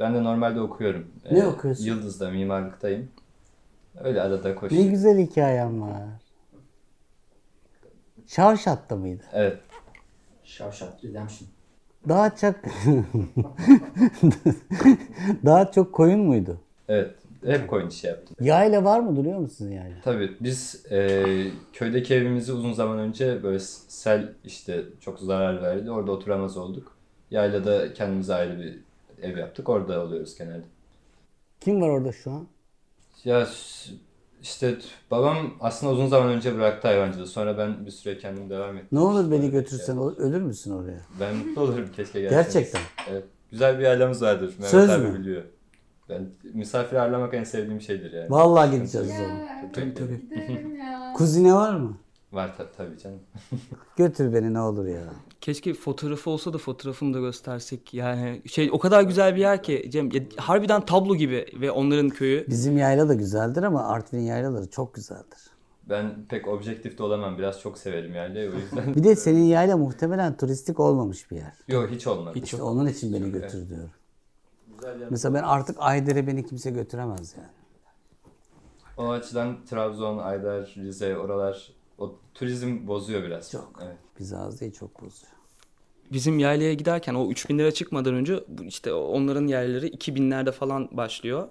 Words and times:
Ben 0.00 0.14
de 0.14 0.24
normalde 0.24 0.60
okuyorum. 0.60 1.06
Ne 1.30 1.38
Ee, 1.38 1.46
okuyorsun? 1.46 1.84
Yıldız'da 1.84 2.30
mimarlıktayım. 2.30 3.08
Öyle 4.00 4.22
arada 4.22 4.48
Ne 4.48 4.54
koşuyorum. 4.54 4.90
güzel 4.90 5.18
hikayem 5.18 5.82
var. 5.82 6.02
Şavşat'ta 8.26 8.96
mıydı? 8.96 9.22
Evet. 9.32 9.58
Şavşat 10.44 11.04
Redemption. 11.04 11.48
Daha 12.08 12.36
çok 12.36 12.54
daha 15.44 15.70
çok 15.70 15.92
koyun 15.92 16.20
muydu? 16.20 16.60
Evet. 16.88 17.14
Hep 17.46 17.70
coin 17.70 17.88
işi 17.88 18.06
yaptım. 18.06 18.36
Yayla 18.40 18.84
var 18.84 19.00
mı 19.00 19.16
duruyor 19.16 19.38
musun 19.38 19.70
yayla? 19.70 19.96
Tabii 20.04 20.36
biz 20.40 20.86
e, 20.92 21.24
köydeki 21.72 22.14
evimizi 22.14 22.52
uzun 22.52 22.72
zaman 22.72 22.98
önce 22.98 23.42
böyle 23.42 23.58
sel 23.88 24.32
işte 24.44 24.84
çok 25.00 25.18
zarar 25.20 25.62
verdi. 25.62 25.90
Orada 25.90 26.12
oturamaz 26.12 26.56
olduk. 26.56 26.96
Yaylada 27.30 27.92
kendimize 27.94 28.34
ayrı 28.34 28.58
bir 28.58 28.78
ev 29.22 29.36
yaptık. 29.38 29.68
Orada 29.68 30.04
oluyoruz 30.04 30.38
genelde. 30.38 30.64
Kim 31.60 31.80
var 31.82 31.88
orada 31.88 32.12
şu 32.12 32.30
an? 32.30 32.46
Ya 33.24 33.46
işte 34.42 34.76
babam 35.10 35.54
aslında 35.60 35.92
uzun 35.92 36.06
zaman 36.06 36.28
önce 36.28 36.54
bıraktı 36.56 36.88
hayvancılığı. 36.88 37.26
Sonra 37.26 37.58
ben 37.58 37.86
bir 37.86 37.90
süre 37.90 38.18
kendim 38.18 38.50
devam 38.50 38.76
ettim. 38.76 38.88
Ne 38.92 38.98
olur 39.00 39.24
beni 39.24 39.30
Böyle 39.30 39.48
götürsen 39.48 39.92
şey. 39.94 40.02
ol- 40.02 40.16
ölür 40.16 40.40
müsün 40.42 40.72
oraya? 40.72 41.00
Ben 41.20 41.36
mutlu 41.36 41.62
olurum 41.62 41.88
keşke 41.96 42.20
gelseniz. 42.20 42.44
Gerçekten. 42.44 42.80
Evet. 43.10 43.24
Güzel 43.50 43.78
bir 43.78 43.84
ailemız 43.84 44.22
vardır. 44.22 44.48
Mehmet 44.58 44.70
Söz 44.70 44.90
abi 44.90 45.04
mü? 45.06 45.18
biliyor. 45.18 45.42
Ben 46.08 46.28
misafir 46.54 46.96
ağırlamak 46.96 47.34
en 47.34 47.44
sevdiğim 47.44 47.80
şeydir 47.80 48.12
yani. 48.12 48.30
Vallahi 48.30 48.70
gideceğiz 48.70 49.08
o 49.10 49.12
zaman. 49.12 49.72
Tabii, 49.72 49.94
tabii. 49.94 50.20
Gidelim 50.34 50.76
ya. 50.78 51.12
Kuzine 51.16 51.54
var 51.54 51.74
mı? 51.74 51.96
Var 52.36 52.56
ta- 52.56 52.70
tabii 52.76 52.98
canım. 52.98 53.18
Götür 53.96 54.34
beni 54.34 54.54
ne 54.54 54.60
olur 54.60 54.86
ya. 54.86 55.02
Keşke 55.40 55.74
fotoğrafı 55.74 56.30
olsa 56.30 56.52
da 56.52 56.58
fotoğrafını 56.58 57.14
da 57.14 57.20
göstersek. 57.20 57.94
Yani 57.94 58.42
şey 58.46 58.70
o 58.72 58.78
kadar 58.78 59.02
güzel 59.02 59.34
bir 59.34 59.40
yer 59.40 59.62
ki 59.62 59.88
Cem. 59.92 60.10
ya 60.10 60.22
harbiden 60.36 60.80
tablo 60.86 61.16
gibi 61.16 61.46
ve 61.60 61.70
onların 61.70 62.08
köyü. 62.08 62.46
Bizim 62.48 62.78
yayla 62.78 63.08
da 63.08 63.14
güzeldir 63.14 63.62
ama 63.62 63.84
Artvin'in 63.84 64.22
yaylaları 64.22 64.70
çok 64.70 64.94
güzeldir. 64.94 65.38
Ben 65.88 66.14
pek 66.28 66.48
objektif 66.48 66.98
de 66.98 67.02
olamam. 67.02 67.38
Biraz 67.38 67.60
çok 67.60 67.78
severim 67.78 68.14
yani. 68.14 68.38
O 68.38 68.58
yüzden. 68.58 68.94
Bir 68.96 69.04
de 69.04 69.16
senin 69.16 69.44
yayla 69.44 69.76
muhtemelen 69.76 70.36
turistik 70.36 70.80
olmamış 70.80 71.30
bir 71.30 71.36
yer. 71.36 71.52
Yok 71.68 71.90
hiç 71.90 72.06
olmadı. 72.06 72.34
Hiç 72.38 72.44
İşte 72.44 72.56
yok. 72.56 72.66
onun 72.66 72.86
için 72.86 73.12
beni 73.14 73.32
götür 73.32 73.68
diyorum. 73.68 73.90
Mesela 75.10 75.34
ben 75.34 75.42
artık 75.42 75.76
Ayder'e 75.80 76.26
beni 76.26 76.46
kimse 76.46 76.70
götüremez 76.70 77.34
yani. 77.38 77.48
O 78.96 79.08
açıdan 79.10 79.56
Trabzon, 79.70 80.18
Ayder, 80.18 80.74
Rize 80.76 81.16
oralar 81.18 81.72
o 81.98 82.14
turizm 82.34 82.86
bozuyor 82.86 83.22
biraz. 83.22 83.50
Çok. 83.50 83.72
Evet. 83.84 83.96
Bizi 84.18 84.36
az 84.36 84.60
değil 84.60 84.72
çok 84.72 85.02
bozuyor. 85.02 85.32
Bizim 86.12 86.38
yaylaya 86.38 86.74
giderken 86.74 87.14
o 87.14 87.30
3000 87.30 87.58
lira 87.58 87.70
çıkmadan 87.70 88.14
önce 88.14 88.44
işte 88.62 88.92
onların 88.92 89.46
yerleri 89.46 89.88
2000'lerde 89.88 90.52
falan 90.52 90.88
başlıyor. 90.92 91.48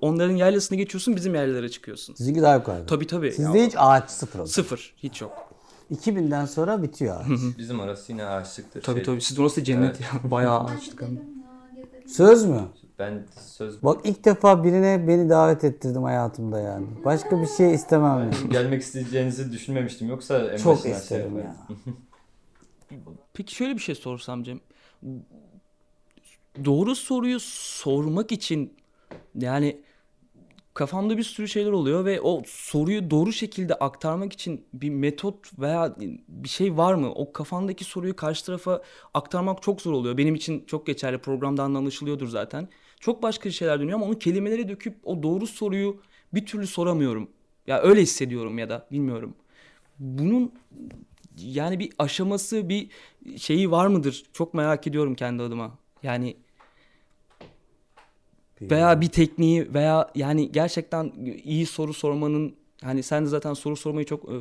Onların 0.00 0.36
yaylasını 0.36 0.78
geçiyorsun 0.78 1.16
bizim 1.16 1.34
yerlere 1.34 1.68
çıkıyorsun. 1.68 2.14
Sizinki 2.14 2.42
daha 2.42 2.54
yukarıda. 2.54 2.86
Tabii 2.86 3.06
tabii. 3.06 3.32
Sizde 3.32 3.58
Ya, 3.58 3.66
hiç 3.66 3.74
ağaç 3.76 4.10
sıfır 4.10 4.38
olur. 4.38 4.48
Sıfır. 4.48 4.94
Hiç 4.96 5.20
yok. 5.20 5.32
2000'den 5.94 6.46
sonra 6.46 6.82
bitiyor 6.82 7.20
ağaç. 7.20 7.58
Bizim 7.58 7.80
orası 7.80 8.12
yine 8.12 8.24
ağaçlıktır. 8.24 8.82
Tabii 8.82 8.96
Şey, 8.98 9.04
tabii. 9.04 9.20
Sizin 9.20 9.42
orası 9.42 9.64
cennet 9.64 10.00
ya. 10.00 10.30
Bayağı 10.30 10.60
ağaçlık. 10.60 11.04
Söz 12.06 12.44
mü? 12.44 12.60
Ben 13.00 13.26
söz 13.40 13.82
Bak 13.82 14.00
ilk 14.04 14.24
defa 14.24 14.64
birine 14.64 15.08
beni 15.08 15.28
davet 15.30 15.64
ettirdim 15.64 16.02
hayatımda 16.02 16.60
yani. 16.60 16.86
Başka 17.04 17.42
bir 17.42 17.46
şey 17.46 17.74
istemem 17.74 18.18
yani. 18.18 18.50
gelmek 18.50 18.82
isteyeceğinizi 18.82 19.52
düşünmemiştim. 19.52 20.08
Yoksa 20.08 20.52
en 20.52 20.56
Çok 20.56 20.80
şey 20.80 20.92
isterim 20.92 21.36
yapardım. 21.38 21.56
ya. 22.90 22.96
Peki 23.34 23.54
şöyle 23.54 23.74
bir 23.74 23.80
şey 23.80 23.94
sorsam 23.94 24.42
Cem. 24.42 24.60
Doğru 26.64 26.96
soruyu 26.96 27.40
sormak 27.40 28.32
için 28.32 28.74
yani 29.34 29.82
kafamda 30.74 31.18
bir 31.18 31.22
sürü 31.22 31.48
şeyler 31.48 31.70
oluyor 31.72 32.04
ve 32.04 32.20
o 32.20 32.42
soruyu 32.46 33.10
doğru 33.10 33.32
şekilde 33.32 33.74
aktarmak 33.74 34.32
için 34.32 34.64
bir 34.74 34.90
metot 34.90 35.58
veya 35.58 35.96
bir 36.28 36.48
şey 36.48 36.76
var 36.76 36.94
mı? 36.94 37.12
O 37.14 37.32
kafandaki 37.32 37.84
soruyu 37.84 38.16
karşı 38.16 38.46
tarafa 38.46 38.82
aktarmak 39.14 39.62
çok 39.62 39.80
zor 39.82 39.92
oluyor. 39.92 40.16
Benim 40.16 40.34
için 40.34 40.64
çok 40.66 40.86
geçerli 40.86 41.18
programdan 41.18 41.74
da 41.74 41.78
anlaşılıyordur 41.78 42.28
zaten. 42.28 42.68
Çok 43.00 43.22
başka 43.22 43.50
şeyler 43.50 43.80
dönüyor 43.80 43.98
ama 43.98 44.06
onu 44.06 44.18
kelimelere 44.18 44.68
döküp 44.68 44.94
o 45.04 45.22
doğru 45.22 45.46
soruyu 45.46 46.00
bir 46.34 46.46
türlü 46.46 46.66
soramıyorum. 46.66 47.30
Ya 47.66 47.82
öyle 47.82 48.00
hissediyorum 48.00 48.58
ya 48.58 48.68
da 48.68 48.86
bilmiyorum. 48.92 49.34
Bunun 49.98 50.52
yani 51.36 51.78
bir 51.78 51.92
aşaması, 51.98 52.68
bir 52.68 52.88
şeyi 53.36 53.70
var 53.70 53.86
mıdır? 53.86 54.24
Çok 54.32 54.54
merak 54.54 54.86
ediyorum 54.86 55.14
kendi 55.14 55.42
adıma. 55.42 55.78
Yani 56.02 56.36
veya 58.60 59.00
bir 59.00 59.08
tekniği 59.08 59.74
veya 59.74 60.10
yani 60.14 60.52
gerçekten 60.52 61.12
iyi 61.44 61.66
soru 61.66 61.94
sormanın 61.94 62.56
hani 62.82 63.02
sen 63.02 63.24
de 63.24 63.28
zaten 63.28 63.54
soru 63.54 63.76
sormayı 63.76 64.06
çok 64.06 64.24
e, 64.24 64.34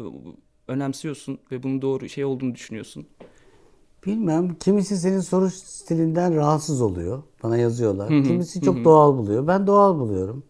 önemsiyorsun 0.68 1.40
ve 1.52 1.64
bunun 1.64 1.81
doğru 1.81 2.09
şey 2.09 2.25
olduğunu 2.25 2.56
düşünüyorsun. 2.56 3.08
Bilmem. 4.06 4.56
Kimisi 4.56 4.98
senin 4.98 5.20
soru 5.20 5.50
stilinden 5.50 6.36
rahatsız 6.36 6.82
oluyor. 6.82 7.24
Bana 7.44 7.58
yazıyorlar. 7.58 8.08
Kimisi 8.08 8.62
çok 8.62 8.84
doğal 8.84 9.18
buluyor. 9.18 9.48
Ben 9.48 9.68
doğal 9.68 10.00
buluyorum. 10.00 10.44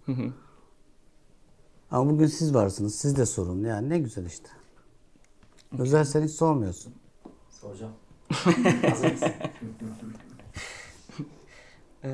Ama 1.91 2.11
bugün 2.11 2.27
siz 2.27 2.53
varsınız. 2.53 2.95
Siz 2.95 3.17
de 3.17 3.25
sorun. 3.25 3.63
Yani 3.63 3.89
ne 3.89 3.99
güzel 3.99 4.25
işte. 4.25 4.49
Özel 5.79 6.03
sen 6.03 6.23
hiç 6.23 6.31
sormuyorsun. 6.31 6.93
Soracağım. 7.49 7.93
Hazır 8.89 9.11
mısın? 9.11 9.29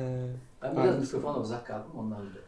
ben 0.62 0.76
biraz 0.76 1.00
mikrofona 1.00 1.38
uzak 1.38 1.66
kaldım 1.66 1.90
ondan 1.96 2.18
dolayı. 2.18 2.46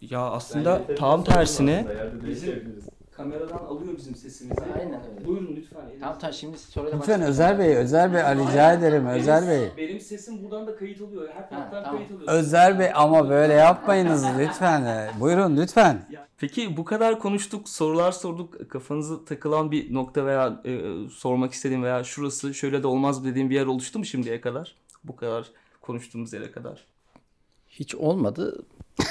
Ya 0.00 0.20
aslında 0.20 0.82
tam 0.98 1.24
tersine 1.24 1.86
Bizim 2.26 2.82
kameradan 3.18 3.58
alıyor 3.58 3.96
bizim 3.96 4.14
sesimizi. 4.14 4.60
Aynen 4.80 5.00
öyle. 5.10 5.26
Buyurun 5.26 5.56
lütfen. 5.56 5.80
Tamam 6.00 6.18
tamam 6.20 6.34
şimdi 6.34 6.58
soruyla 6.58 6.96
Lütfen 6.96 7.00
başlayalım. 7.00 7.30
Özer 7.30 7.58
Bey, 7.58 7.76
Özer 7.76 8.14
Bey 8.14 8.20
rica 8.20 8.72
ederim 8.72 9.06
Özer 9.06 9.48
Bey. 9.48 9.72
Benim 9.76 10.00
sesim 10.00 10.42
buradan 10.42 10.66
da 10.66 10.76
kayıt 10.76 11.00
oluyor. 11.00 11.28
Her 11.34 11.50
taraftan 11.50 11.84
tamam. 11.84 11.96
kayıt 11.96 12.12
oluyor. 12.12 12.32
Özer 12.32 12.78
Bey 12.78 12.90
ama 12.94 13.28
böyle 13.28 13.52
yapmayınız 13.52 14.24
lütfen. 14.38 15.10
Buyurun 15.20 15.56
lütfen. 15.56 16.06
Peki 16.38 16.76
bu 16.76 16.84
kadar 16.84 17.18
konuştuk, 17.18 17.68
sorular 17.68 18.12
sorduk. 18.12 18.70
Kafanızı 18.70 19.24
takılan 19.24 19.70
bir 19.70 19.94
nokta 19.94 20.26
veya 20.26 20.60
e, 20.64 20.80
sormak 21.10 21.52
istediğim 21.52 21.82
veya 21.82 22.04
şurası 22.04 22.54
şöyle 22.54 22.82
de 22.82 22.86
olmaz 22.86 23.24
dediğim 23.24 23.50
bir 23.50 23.54
yer 23.54 23.66
oluştu 23.66 23.98
mu 23.98 24.04
şimdiye 24.04 24.40
kadar? 24.40 24.74
Bu 25.04 25.16
kadar 25.16 25.50
konuştuğumuz 25.80 26.32
yere 26.32 26.52
kadar. 26.52 26.84
Hiç 27.68 27.94
olmadı. 27.94 28.62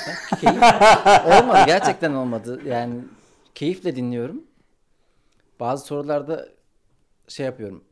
Olmadı. 1.25 1.63
Gerçekten 1.65 2.13
olmadı. 2.13 2.61
Yani 2.65 2.93
keyifle 3.57 3.95
dinliyorum. 3.95 4.43
Bazı 5.59 5.85
sorularda 5.85 6.49
şey 7.27 7.45
yapıyorum. 7.45 7.83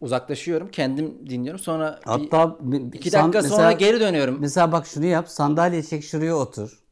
Uzaklaşıyorum. 0.00 0.70
Kendim 0.70 1.30
dinliyorum. 1.30 1.58
Sonra 1.60 2.00
bir, 2.06 2.10
Hatta 2.10 2.56
bir- 2.60 2.92
iki 2.98 3.10
san- 3.10 3.32
dakika 3.32 3.48
sonra 3.48 3.72
geri 3.72 4.00
dönüyorum. 4.00 4.36
Mesela 4.40 4.72
bak 4.72 4.86
şunu 4.86 5.04
yap. 5.04 5.28
Sandalye 5.28 5.82
çek 5.82 6.04
şuraya 6.04 6.36
otur. 6.36 6.82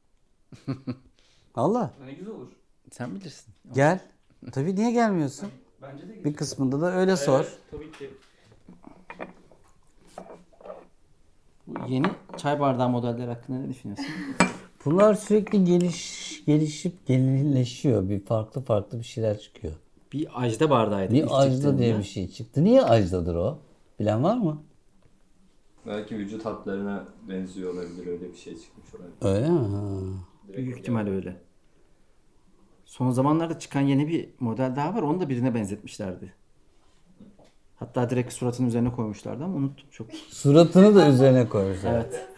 Allah. 1.55 1.91
Ne 2.05 2.13
güzel 2.13 2.35
olur. 2.35 2.49
Sen 2.91 3.15
bilirsin. 3.15 3.55
Gel. 3.75 4.01
Tabii 4.53 4.77
niye 4.77 4.91
gelmiyorsun? 4.93 5.49
Bence 5.83 6.09
de 6.09 6.25
Bir 6.25 6.35
kısmında 6.35 6.81
da 6.81 6.93
öyle 6.97 7.17
sor. 7.17 7.47
Tabii 7.71 7.93
ki. 7.93 8.11
Bu 11.67 11.89
yeni 11.89 12.07
çay 12.37 12.61
bardağı 12.61 12.89
modelleri 12.89 13.31
hakkında 13.31 13.59
ne 13.59 13.69
düşünüyorsun? 13.69 14.07
Bunlar 14.85 15.15
sürekli 15.15 15.65
geliş 15.65 16.43
gelişip 16.47 17.07
gelinleşiyor. 17.07 18.09
Bir 18.09 18.25
farklı 18.25 18.61
farklı 18.61 18.99
bir 18.99 19.05
şeyler 19.05 19.39
çıkıyor. 19.39 19.75
Bir 20.13 20.43
ajda 20.43 20.71
bardağıydı. 20.71 21.15
Bir 21.15 21.41
ajda 21.43 21.79
diye 21.79 21.99
bir 21.99 22.03
şey 22.03 22.29
çıktı. 22.29 22.65
Niye 22.65 22.83
ajdadır 22.83 23.35
o? 23.35 23.59
Bilen 24.01 24.25
var 24.25 24.37
mı? 24.37 24.63
belki 25.87 26.19
vücut 26.19 26.45
hatlarına 26.45 27.05
benziyor 27.29 27.75
olabilir. 27.75 28.07
Öyle 28.07 28.33
bir 28.33 28.37
şey 28.37 28.59
çıkmış 28.59 28.95
olabilir. 28.95 29.15
Öyle 29.23 29.49
mi? 29.51 29.59
Ha. 29.59 29.91
Büyük 30.57 30.79
ihtimal 30.79 31.07
öyle. 31.07 31.37
Son 32.85 33.11
zamanlarda 33.11 33.59
çıkan 33.59 33.81
yeni 33.81 34.09
bir 34.09 34.29
model 34.41 34.77
daha 34.77 34.95
var. 34.95 35.03
Onu 35.03 35.21
da 35.21 35.29
birine 35.29 35.55
benzetmişlerdi. 35.55 36.35
Hatta 37.77 38.11
direkt 38.11 38.33
suratının 38.33 38.69
üzerine 38.69 38.93
koymuşlardı 38.93 39.45
ama 39.45 39.57
unuttum 39.57 39.89
çok. 39.91 40.13
Suratını 40.15 40.95
da 40.95 41.09
üzerine 41.09 41.49
koymuşlar. 41.49 41.95
Evet. 41.95 42.29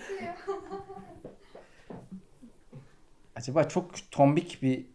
Acaba 3.45 3.69
çok 3.69 4.11
tombik 4.11 4.63
bir 4.63 4.87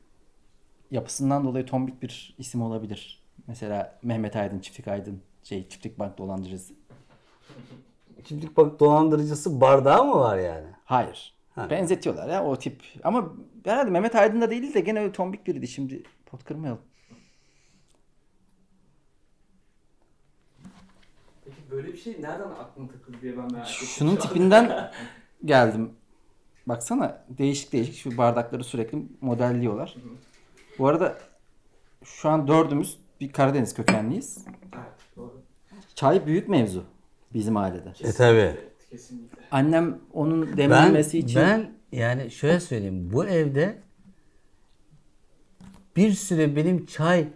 yapısından 0.92 1.46
dolayı 1.46 1.66
tombik 1.66 2.02
bir 2.02 2.36
isim 2.38 2.62
olabilir. 2.62 3.24
Mesela 3.48 4.00
Mehmet 4.04 4.36
Aydın, 4.36 4.60
Çiftlik 4.60 4.88
Aydın, 4.88 5.22
şey 5.44 5.68
Çiftlik 5.70 6.00
Bank 6.00 6.18
dolandırıcısı. 6.18 6.74
Çiftlik 8.26 8.58
bak 8.58 8.80
dolandırıcısı 8.80 9.62
bardağı 9.62 10.06
mı 10.06 10.16
var 10.16 10.38
yani? 10.38 10.68
Hayır. 10.86 11.36
Benzetiyorlar 11.70 12.30
ya 12.30 12.46
o 12.46 12.56
tip. 12.56 12.84
Ama 13.04 13.34
herhalde 13.66 13.90
Mehmet 13.90 14.16
Aydın 14.16 14.42
da 14.42 14.50
değil 14.50 14.74
de 14.74 14.80
gene 14.80 15.00
öyle 15.00 15.12
tombik 15.12 15.48
biriydi. 15.48 15.68
Şimdi 15.68 16.04
pot 16.26 16.44
kırmayalım. 16.44 16.82
Peki 21.46 21.58
böyle 21.72 21.88
bir 21.88 21.98
şey 21.98 22.14
nereden 22.14 22.50
aklına 22.50 22.88
takıldı 22.88 23.18
diye 23.22 23.38
ben 23.38 23.52
merak 23.52 23.68
ettim. 23.68 23.88
Şunun 23.88 24.16
tipinden 24.16 24.92
geldim. 25.46 25.99
Baksana 26.70 27.24
değişik 27.30 27.74
değişik 27.74 27.96
şu 27.96 28.18
bardakları 28.18 28.64
sürekli 28.64 29.04
modelliyorlar. 29.22 29.96
Bu 30.80 30.88
arada 30.88 31.18
şu 32.04 32.30
an 32.30 32.48
dördümüz 32.48 32.98
bir 33.22 33.32
Karadeniz 33.32 33.74
kökenliyiz. 33.74 34.46
Çay 35.96 36.26
büyük 36.26 36.50
mevzu 36.50 36.84
bizim 37.34 37.58
ailede. 37.58 37.94
E 38.04 38.12
tabi. 38.12 38.56
Annem 39.52 40.00
onun 40.14 40.48
Ben, 40.48 40.58
demlenmesi 40.58 41.20
için 41.20 41.42
ben 41.42 41.72
yani 41.92 42.32
şöyle 42.32 42.60
söyleyeyim. 42.60 43.10
Bu 43.14 43.26
evde 43.26 43.78
bir 45.96 46.12
süre 46.14 46.56
benim 46.56 46.86
çay 46.86 47.28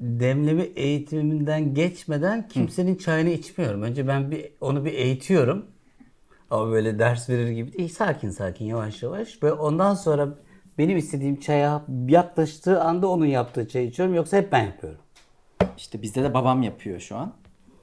demleme 0.00 0.62
eğitiminden 0.62 1.74
geçmeden 1.74 2.48
kimsenin 2.48 2.96
çayını 2.96 3.30
içmiyorum. 3.30 3.82
Önce 3.82 4.08
ben 4.08 4.30
bir 4.30 4.52
onu 4.60 4.84
bir 4.84 4.92
eğitiyorum. 4.92 5.66
Ama 6.50 6.70
böyle 6.70 6.98
ders 6.98 7.30
verir 7.30 7.48
gibi 7.48 7.72
değil. 7.72 7.88
Sakin 7.88 8.30
sakin 8.30 8.64
yavaş 8.64 9.02
yavaş. 9.02 9.42
Ve 9.42 9.52
ondan 9.52 9.94
sonra 9.94 10.28
benim 10.78 10.96
istediğim 10.96 11.40
çaya 11.40 11.82
yaklaştığı 12.08 12.82
anda 12.82 13.08
onun 13.08 13.26
yaptığı 13.26 13.68
çayı 13.68 13.86
içiyorum. 13.86 14.14
Yoksa 14.14 14.36
hep 14.36 14.52
ben 14.52 14.64
yapıyorum. 14.64 15.00
işte 15.76 16.02
bizde 16.02 16.22
de 16.22 16.34
babam 16.34 16.62
yapıyor 16.62 17.00
şu 17.00 17.16
an. 17.16 17.32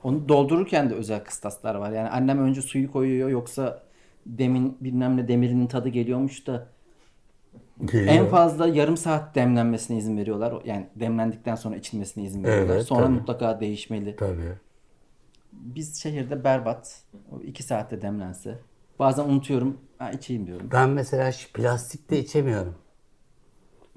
Onu 0.04 0.30
doldururken 0.30 0.90
de 0.90 0.94
özel 0.94 1.24
kıstaslar 1.24 1.76
var. 1.76 1.92
Yani 1.92 2.10
annem 2.10 2.40
önce 2.40 2.62
suyu 2.62 2.92
koyuyor 2.92 3.30
yoksa 3.30 3.84
demin 4.26 4.78
bilmem 4.82 5.18
ne 5.18 5.28
demirinin 5.28 5.68
tadı 5.68 5.90
geliyormuş 5.90 6.48
da 6.48 6.68
en 7.94 8.28
fazla 8.28 8.68
yarım 8.68 8.98
saat 8.98 9.36
demlenmesine 9.36 9.98
izin 9.98 10.18
veriyorlar. 10.18 10.54
Yani 10.66 10.88
demlendikten 10.96 11.56
sonra 11.56 11.76
içilmesine 11.76 12.24
izin 12.24 12.44
veriyorlar. 12.44 12.76
Evet, 12.76 12.86
sonra 12.86 13.04
tabii. 13.04 13.14
mutlaka 13.14 13.60
değişmeli. 13.60 14.16
Tabii. 14.16 14.54
Biz 15.66 16.02
şehirde 16.02 16.44
berbat. 16.44 17.02
İki 17.44 17.64
saatte 17.64 18.02
demlense. 18.02 18.60
Bazen 19.00 19.24
unutuyorum. 19.24 19.78
Ha, 19.98 20.12
içeyim 20.12 20.48
diyorum. 20.48 20.70
Ben 20.72 20.90
mesela 20.90 21.32
şu 21.32 21.54
plastikte 21.54 22.20
içemiyorum. 22.20 22.76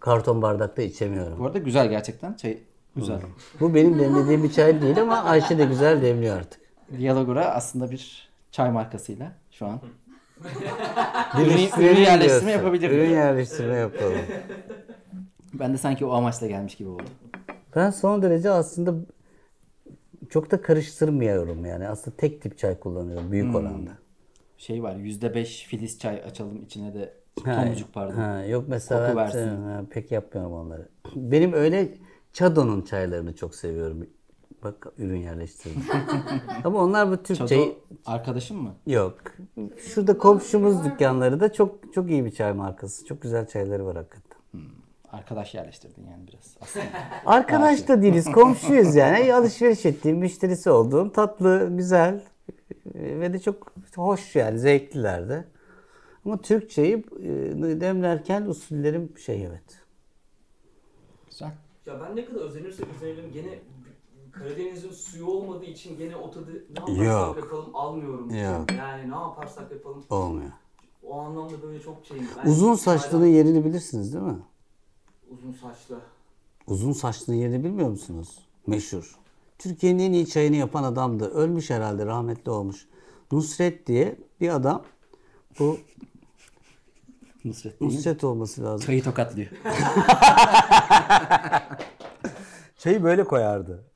Karton 0.00 0.42
bardakta 0.42 0.82
içemiyorum. 0.82 1.38
Bu 1.38 1.46
arada 1.46 1.58
güzel 1.58 1.88
gerçekten. 1.88 2.34
Çay 2.34 2.58
güzel. 2.96 3.20
Bu 3.60 3.74
benim 3.74 3.98
demlediğim 3.98 4.42
bir 4.44 4.52
çay 4.52 4.82
değil 4.82 5.00
ama 5.00 5.16
Ayşe 5.22 5.58
de 5.58 5.64
güzel 5.64 6.02
demliyor 6.02 6.36
artık. 6.36 6.60
Dialogura 6.98 7.44
aslında 7.46 7.90
bir 7.90 8.28
çay 8.52 8.70
markasıyla 8.70 9.32
şu 9.50 9.66
an. 9.66 9.80
Bir 11.38 11.46
Ürün- 11.46 11.80
ürün 11.80 12.00
yerleştirme 12.00 12.50
yapabilirim. 12.52 12.96
Ürün 12.96 13.10
yerleştirme 13.10 13.74
yapalım. 13.76 14.18
Ben 15.54 15.72
de 15.72 15.78
sanki 15.78 16.04
o 16.06 16.12
amaçla 16.12 16.46
gelmiş 16.46 16.74
gibi 16.74 16.88
oldum. 16.88 17.06
Ben 17.76 17.90
son 17.90 18.22
derece 18.22 18.50
aslında 18.50 18.94
çok 20.30 20.50
da 20.50 20.62
karıştırmıyorum 20.62 21.64
yani. 21.64 21.88
Aslında 21.88 22.16
tek 22.16 22.42
tip 22.42 22.58
çay 22.58 22.78
kullanıyorum 22.78 23.32
büyük 23.32 23.54
oranda. 23.54 23.90
Şey 24.58 24.82
var 24.82 24.96
%5 24.96 25.66
filiz 25.66 25.98
çay 25.98 26.16
açalım 26.22 26.62
içine 26.62 26.94
de 26.94 27.14
tomurcuk 27.44 27.92
pardon. 27.94 28.14
Ha, 28.14 28.44
yok 28.44 28.64
mesela 28.68 29.06
Koku 29.06 29.16
versin. 29.16 29.48
ha, 29.48 29.82
pek 29.90 30.12
yapmıyorum 30.12 30.52
onları. 30.52 30.88
Benim 31.16 31.52
öyle 31.52 31.88
Çado'nun 32.32 32.82
çaylarını 32.82 33.36
çok 33.36 33.54
seviyorum. 33.54 34.06
Bak 34.64 34.86
ürün 34.98 35.16
yerleştirdim. 35.20 35.82
Ama 36.64 36.78
onlar 36.82 37.10
bu 37.10 37.22
Türk 37.22 37.38
Çado 37.38 37.48
çayı 37.48 37.74
arkadaşım 38.06 38.62
mı? 38.62 38.74
yok. 38.86 39.14
Şurada 39.78 40.18
komşumuz 40.18 40.84
dükkanları 40.84 41.40
da 41.40 41.52
çok 41.52 41.92
çok 41.94 42.10
iyi 42.10 42.24
bir 42.24 42.30
çay 42.30 42.52
markası. 42.52 43.06
Çok 43.06 43.22
güzel 43.22 43.46
çayları 43.46 43.86
var 43.86 43.96
hakikaten. 43.96 44.38
Arkadaş 45.12 45.54
yerleştirdin 45.54 46.06
yani 46.10 46.26
biraz 46.26 46.56
aslında. 46.60 46.86
Arkadaş 47.26 47.88
da 47.88 48.02
değiliz, 48.02 48.24
komşuyuz 48.32 48.94
yani. 48.94 49.34
Alışveriş 49.34 49.86
ettiğim, 49.86 50.18
müşterisi 50.18 50.70
olduğum, 50.70 51.12
tatlı, 51.12 51.68
güzel 51.76 52.22
ve 52.94 53.32
de 53.32 53.38
çok 53.38 53.72
hoş 53.96 54.36
yani, 54.36 54.58
zevkliler 54.58 55.28
de. 55.28 55.44
Ama 56.24 56.40
Türk 56.40 56.70
çayı 56.70 56.96
e, 56.98 57.80
demlerken 57.80 58.42
usullerim 58.42 59.18
şey 59.18 59.44
evet. 59.46 59.80
Güzel. 61.30 61.50
Ya 61.86 62.00
ben 62.00 62.16
ne 62.16 62.24
kadar 62.24 62.40
özenirsek 62.40 62.86
özenelim 62.96 63.32
gene 63.32 63.58
Karadeniz'in 64.32 64.90
suyu 64.90 65.26
olmadığı 65.26 65.64
için 65.64 65.98
gene 65.98 66.16
o 66.16 66.30
tadı 66.30 66.64
ne 66.88 66.94
Yok. 67.04 67.06
yaparsak 67.06 67.36
yapalım 67.44 67.76
almıyorum. 67.76 68.30
Yok. 68.30 68.72
Yani 68.78 69.10
ne 69.10 69.14
yaparsak 69.14 69.72
yapalım 69.72 70.04
Olmuyor. 70.10 70.50
o 71.02 71.18
anlamda 71.20 71.62
böyle 71.62 71.80
çok 71.80 72.06
şeyim. 72.06 72.28
Ben 72.44 72.50
Uzun 72.50 72.74
saçlının 72.74 73.20
hala- 73.22 73.30
yerini 73.30 73.64
bilirsiniz 73.64 74.12
değil 74.14 74.24
mi? 74.24 74.38
Uzun 75.30 75.52
saçlı. 75.52 76.00
Uzun 76.66 76.92
saçlının 76.92 77.36
yerini 77.36 77.64
bilmiyor 77.64 77.88
musunuz? 77.88 78.38
Meşhur. 78.66 79.18
Türkiye'nin 79.58 79.98
en 79.98 80.12
iyi 80.12 80.26
çayını 80.26 80.56
yapan 80.56 80.82
adamdı. 80.82 81.30
Ölmüş 81.30 81.70
herhalde, 81.70 82.06
rahmetli 82.06 82.50
olmuş. 82.50 82.86
Nusret 83.32 83.86
diye 83.86 84.16
bir 84.40 84.48
adam. 84.48 84.82
Bu 85.58 85.78
Nusret? 87.44 87.80
Nusret 87.80 88.24
olması 88.24 88.64
lazım. 88.64 88.86
Çayı 88.86 89.02
tokatlıyor. 89.02 89.48
Çayı 92.78 93.04
böyle 93.04 93.24
koyardı. 93.24 93.84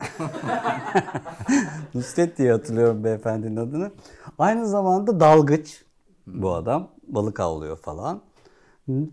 Nusret 1.93 2.37
diye 2.37 2.51
hatırlıyorum 2.51 3.03
beyefendinin 3.03 3.55
adını. 3.55 3.91
Aynı 4.39 4.67
zamanda 4.67 5.19
dalgıç 5.19 5.83
bu 6.27 6.53
adam. 6.53 6.89
Balık 7.07 7.39
avlıyor 7.39 7.77
falan. 7.77 8.21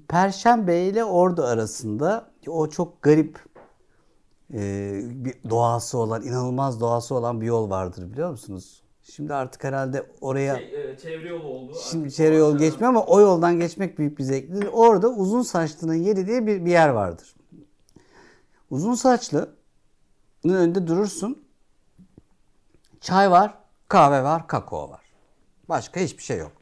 Perşembe 0.09 0.83
ile 0.83 1.05
Ordu 1.05 1.45
arasında 1.45 2.31
o 2.47 2.69
çok 2.69 3.03
garip 3.03 3.45
e, 4.55 5.01
bir 5.05 5.51
doğası 5.51 5.99
olan, 5.99 6.23
inanılmaz 6.23 6.81
doğası 6.81 7.15
olan 7.15 7.41
bir 7.41 7.47
yol 7.47 7.71
vardır 7.71 8.13
biliyor 8.13 8.31
musunuz? 8.31 8.83
Şimdi 9.03 9.35
artık 9.35 9.65
herhalde 9.65 10.07
oraya 10.21 10.57
Şey, 10.57 10.91
e, 10.91 10.99
çevre 10.99 11.29
yolu 11.29 11.49
oldu. 11.49 11.77
Şimdi 11.91 12.13
çevre 12.13 12.37
yol 12.37 12.59
geçmiyor 12.59 12.89
ama 12.89 13.05
o 13.05 13.21
yoldan 13.21 13.61
geçmek 13.61 13.99
büyük 13.99 14.19
bir 14.19 14.25
zevklidir. 14.25 14.69
Orada 14.73 15.09
uzun 15.09 15.43
saçlının 15.43 15.95
yeri 15.95 16.27
diye 16.27 16.47
bir, 16.47 16.65
bir 16.65 16.71
yer 16.71 16.89
vardır. 16.89 17.35
Uzun 18.71 18.95
saçlının 18.95 19.49
önünde 20.45 20.87
durursun. 20.87 21.45
Çay 23.01 23.31
var, 23.31 23.55
kahve 23.89 24.23
var, 24.23 24.47
kakao 24.47 24.91
var. 24.91 25.03
Başka 25.69 26.01
hiçbir 26.01 26.23
şey 26.23 26.39
yok. 26.39 26.60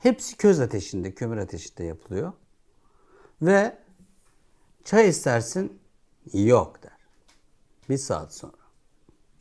Hepsi 0.00 0.36
köz 0.36 0.60
ateşinde, 0.60 1.14
kömür 1.14 1.36
ateşinde 1.36 1.84
yapılıyor. 1.84 2.32
Ve 3.42 3.76
çay 4.84 5.08
istersin, 5.08 5.78
yok 6.32 6.82
der. 6.82 6.92
Bir 7.88 7.96
saat 7.96 8.34
sonra. 8.34 8.52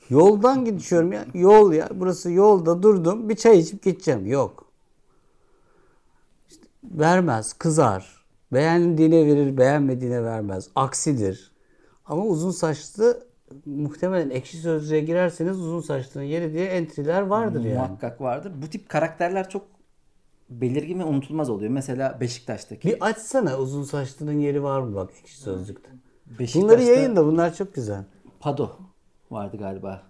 Yoldan 0.10 0.66
geçiyorum 0.66 1.12
ya. 1.12 1.26
Yol 1.34 1.74
ya. 1.74 1.90
Burası 1.94 2.32
yolda 2.32 2.84
durdum. 2.84 3.30
Bir 3.30 3.36
çay 3.36 3.60
içip 3.60 3.84
gideceğim. 3.84 4.26
Yok. 4.26 4.66
İşte 6.50 6.68
vermez. 6.84 7.54
Kızar. 7.54 8.26
Beğendiğine 8.54 9.26
verir, 9.26 9.58
beğenmediğine 9.58 10.24
vermez. 10.24 10.70
Aksidir. 10.76 11.52
Ama 12.06 12.26
uzun 12.26 12.52
saçlı 12.52 13.28
muhtemelen 13.66 14.30
ekşi 14.30 14.58
sözlüğe 14.58 15.00
girerseniz 15.00 15.60
uzun 15.60 15.82
saçlının 15.82 16.24
yeri 16.24 16.54
diye 16.54 16.66
entry'ler 16.66 17.22
vardır 17.22 17.64
yani. 17.64 17.76
Muhakkak 17.76 18.22
vardır. 18.22 18.54
Bu 18.62 18.70
tip 18.70 18.90
karakterler 18.90 19.50
çok 19.50 19.79
belirgin 20.50 21.00
ve 21.00 21.04
unutulmaz 21.04 21.50
oluyor. 21.50 21.72
Mesela 21.72 22.18
Beşiktaş'taki. 22.20 22.88
Bir 22.88 23.02
açsana 23.06 23.58
uzun 23.58 23.84
saçlının 23.84 24.40
yeri 24.40 24.64
var 24.64 24.82
mı 24.82 24.96
bak 24.96 25.10
ekşi 25.22 25.38
sözlükte. 25.38 25.90
Beşiktaş'ta 26.26 26.62
Bunları 26.62 26.82
yayında 26.84 27.26
bunlar 27.26 27.54
çok 27.54 27.74
güzel. 27.76 28.04
Pado 28.40 28.72
vardı 29.32 29.58
galiba. 29.58 30.04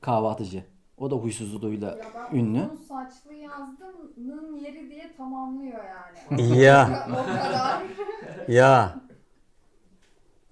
Kahvaltıcı. 0.00 0.64
O 0.98 1.10
da 1.10 1.14
huysuzluğuyla 1.16 1.88
Ya 1.88 1.98
ben 2.32 2.36
ünlü. 2.38 2.58
uzun 2.64 2.84
saçlı 2.88 3.32
yazdım'nın 3.34 4.56
yeri 4.56 4.90
diye 4.90 5.16
tamamlıyor 5.16 5.78
yani. 5.84 6.52
Ya. 6.62 7.06
o 7.10 7.14
kadar. 7.14 7.82
Ya. 8.48 9.00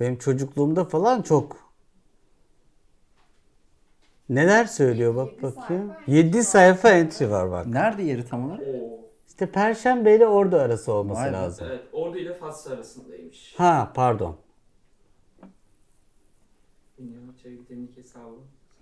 Benim 0.00 0.18
çocukluğumda 0.18 0.84
falan 0.84 1.22
çok. 1.22 1.56
Neler 4.28 4.64
söylüyor 4.64 5.16
bak 5.16 5.28
Yedi 5.32 5.42
bakayım. 5.42 5.88
sayfa 5.88 6.12
7 6.12 6.44
sayfa 6.44 6.88
entry 6.90 7.30
var 7.30 7.50
bak. 7.50 7.66
Nerede 7.66 8.02
yeri 8.02 8.26
tam 8.28 8.44
olarak? 8.44 8.60
İşte 9.38 9.50
Perşembe 9.50 10.16
ile 10.16 10.26
Ordu 10.26 10.56
arası 10.56 10.92
olması 10.92 11.24
be. 11.24 11.32
lazım. 11.32 11.66
Evet 11.70 11.84
Ordu 11.92 12.18
ile 12.18 12.34
Fatsa 12.34 12.74
arasındaymış. 12.74 13.54
Ha 13.56 13.92
pardon. 13.94 14.36
Bilmiyorum 16.98 17.34
çay 17.42 17.52
demlik 17.68 17.96
hesabı. 17.96 18.34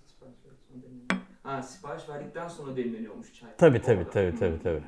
Sipariş 0.07 0.35
verdik 0.45 0.59
sonra 0.59 0.83
demleniyor. 0.83 1.05
Ha 1.43 1.61
sipariş 1.63 2.09
verdikten 2.09 2.47
sonra 2.47 2.75
demleniyormuş 2.75 3.33
çay. 3.33 3.49
Tabi 3.57 3.81
tabi 3.81 3.97
Orada. 3.97 4.09
tabi 4.09 4.35
tabi 4.35 4.63
tabi. 4.63 4.83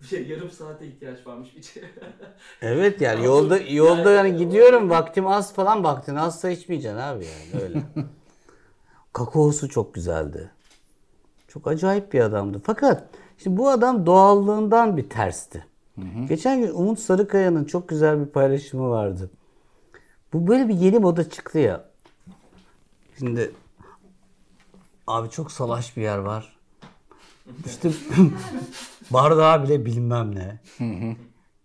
Bir 0.00 0.06
şey 0.06 0.26
yarım 0.26 0.50
saate 0.50 0.86
ihtiyaç 0.86 1.26
varmış 1.26 1.56
bir 1.56 1.62
çay. 1.62 1.82
Evet 2.62 3.00
yani 3.00 3.24
yolda 3.24 3.58
yolda 3.58 4.10
yani 4.10 4.36
gidiyorum 4.36 4.90
vaktim 4.90 5.26
az 5.26 5.54
falan 5.54 5.84
vaktin 5.84 6.16
azsa 6.16 6.50
içmeyeceksin 6.50 6.98
abi 6.98 7.24
yani 7.24 7.62
öyle. 7.62 7.82
Kakaosu 9.12 9.68
çok 9.68 9.94
güzeldi. 9.94 10.50
Çok 11.48 11.66
acayip 11.66 12.12
bir 12.12 12.20
adamdı. 12.20 12.60
Fakat 12.64 13.04
şimdi 13.42 13.56
bu 13.56 13.68
adam 13.68 14.06
doğallığından 14.06 14.96
bir 14.96 15.08
tersti. 15.08 15.66
Geçen 16.28 16.60
gün 16.60 16.70
Umut 16.74 16.98
Sarıkaya'nın 16.98 17.64
çok 17.64 17.88
güzel 17.88 18.20
bir 18.20 18.26
paylaşımı 18.26 18.90
vardı. 18.90 19.30
Bu 20.32 20.46
böyle 20.46 20.68
bir 20.68 20.74
yeni 20.74 20.98
moda 20.98 21.30
çıktı 21.30 21.58
ya. 21.58 21.84
Şimdi 23.18 23.50
abi 25.06 25.30
çok 25.30 25.52
salaş 25.52 25.96
bir 25.96 26.02
yer 26.02 26.18
var. 26.18 26.56
İşte 27.66 27.90
Bardağı 29.10 29.62
bile 29.62 29.84
bilmem 29.84 30.34
ne. 30.34 30.60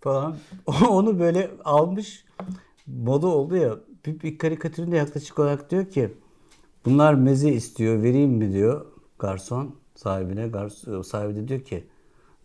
falan. 0.01 0.35
Onu 0.89 1.19
böyle 1.19 1.51
almış 1.65 2.25
moda 2.87 3.27
oldu 3.27 3.55
ya. 3.55 3.75
Bir, 4.05 4.19
bir 4.19 4.37
karikatüründe 4.37 4.97
yaklaşık 4.97 5.39
olarak 5.39 5.71
diyor 5.71 5.85
ki 5.85 6.13
bunlar 6.85 7.13
meze 7.13 7.51
istiyor 7.51 8.03
vereyim 8.03 8.31
mi 8.31 8.53
diyor 8.53 8.85
garson 9.19 9.75
sahibine. 9.97 10.47
Garson, 10.47 11.01
sahibi 11.01 11.35
de 11.35 11.47
diyor 11.47 11.61
ki 11.61 11.87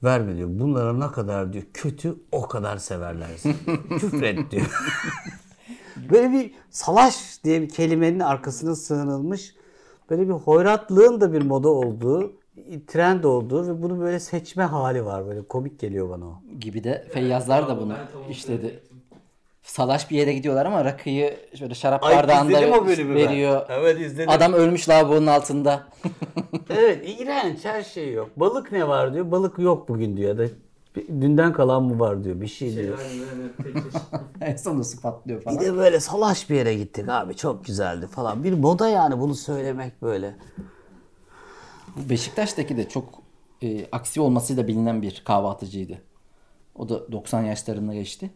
verme 0.04 0.36
diyor. 0.36 0.48
Bunlara 0.52 0.92
ne 0.92 1.12
kadar 1.12 1.52
diyor 1.52 1.64
kötü 1.74 2.16
o 2.32 2.48
kadar 2.48 2.76
severler 2.76 3.28
seni. 3.36 3.54
Küfret 3.98 4.50
diyor. 4.50 4.66
Böyle 6.10 6.32
bir 6.32 6.54
salaş 6.70 7.44
diye 7.44 7.62
bir 7.62 7.68
kelimenin 7.68 8.20
arkasına 8.20 8.74
sığınılmış 8.74 9.54
böyle 10.10 10.28
bir 10.28 10.32
hoyratlığın 10.32 11.20
da 11.20 11.32
bir 11.32 11.42
moda 11.42 11.68
olduğu, 11.68 12.32
trend 12.86 13.24
olduğu 13.24 13.68
ve 13.68 13.82
bunu 13.82 14.00
böyle 14.00 14.20
seçme 14.20 14.64
hali 14.64 15.04
var. 15.04 15.26
Böyle 15.26 15.42
komik 15.42 15.80
geliyor 15.80 16.10
bana 16.10 16.26
o. 16.26 16.38
gibi 16.60 16.84
de 16.84 17.08
Feyyazlar 17.12 17.68
da 17.68 17.80
bunu 17.80 17.94
işledi. 18.30 18.82
Salaş 19.62 20.10
bir 20.10 20.16
yere 20.16 20.32
gidiyorlar 20.32 20.66
ama 20.66 20.84
rakıyı 20.84 21.36
şöyle 21.58 21.74
şarap 21.74 22.02
bardağında 22.02 22.60
veriyor. 23.14 23.66
Evet 23.68 24.00
izledim. 24.00 24.30
Adam 24.30 24.52
ölmüş 24.52 24.88
lavabonun 24.88 25.26
altında. 25.26 25.86
Evet 26.70 27.04
iğrenç 27.20 27.64
her 27.64 27.82
şey 27.82 28.12
yok. 28.12 28.30
Balık 28.36 28.72
ne 28.72 28.88
var 28.88 29.14
diyor. 29.14 29.30
Balık 29.30 29.58
yok 29.58 29.88
bugün 29.88 30.16
diyor. 30.16 30.28
Ya 30.28 30.38
da 30.38 30.52
dünden 31.08 31.52
kalan 31.52 31.82
mı 31.82 32.00
var 32.00 32.24
diyor. 32.24 32.40
Bir 32.40 32.46
şey 32.46 32.76
diyor. 32.76 32.98
en 34.40 34.56
sonunda 34.56 34.84
su 34.84 35.00
patlıyor 35.00 35.40
Bir 35.40 35.44
falan. 35.44 35.60
de 35.60 35.76
böyle 35.76 36.00
salaş 36.00 36.50
bir 36.50 36.54
yere 36.56 36.74
gittik 36.74 37.08
abi 37.08 37.36
çok 37.36 37.64
güzeldi 37.64 38.06
falan. 38.06 38.44
Bir 38.44 38.52
moda 38.52 38.88
yani 38.88 39.20
bunu 39.20 39.34
söylemek 39.34 40.02
böyle. 40.02 40.36
Beşiktaş'taki 41.96 42.76
de 42.76 42.88
çok 42.88 43.04
e, 43.62 43.86
aksi 43.92 44.20
olmasıyla 44.20 44.68
bilinen 44.68 45.02
bir 45.02 45.22
kahvaltıcıydı. 45.24 45.98
O 46.74 46.88
da 46.88 47.12
90 47.12 47.42
yaşlarında 47.42 47.94
geçti. 47.94 48.30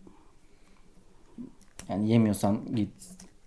Yani 1.89 2.09
yemiyorsan 2.09 2.61
git. 2.75 2.91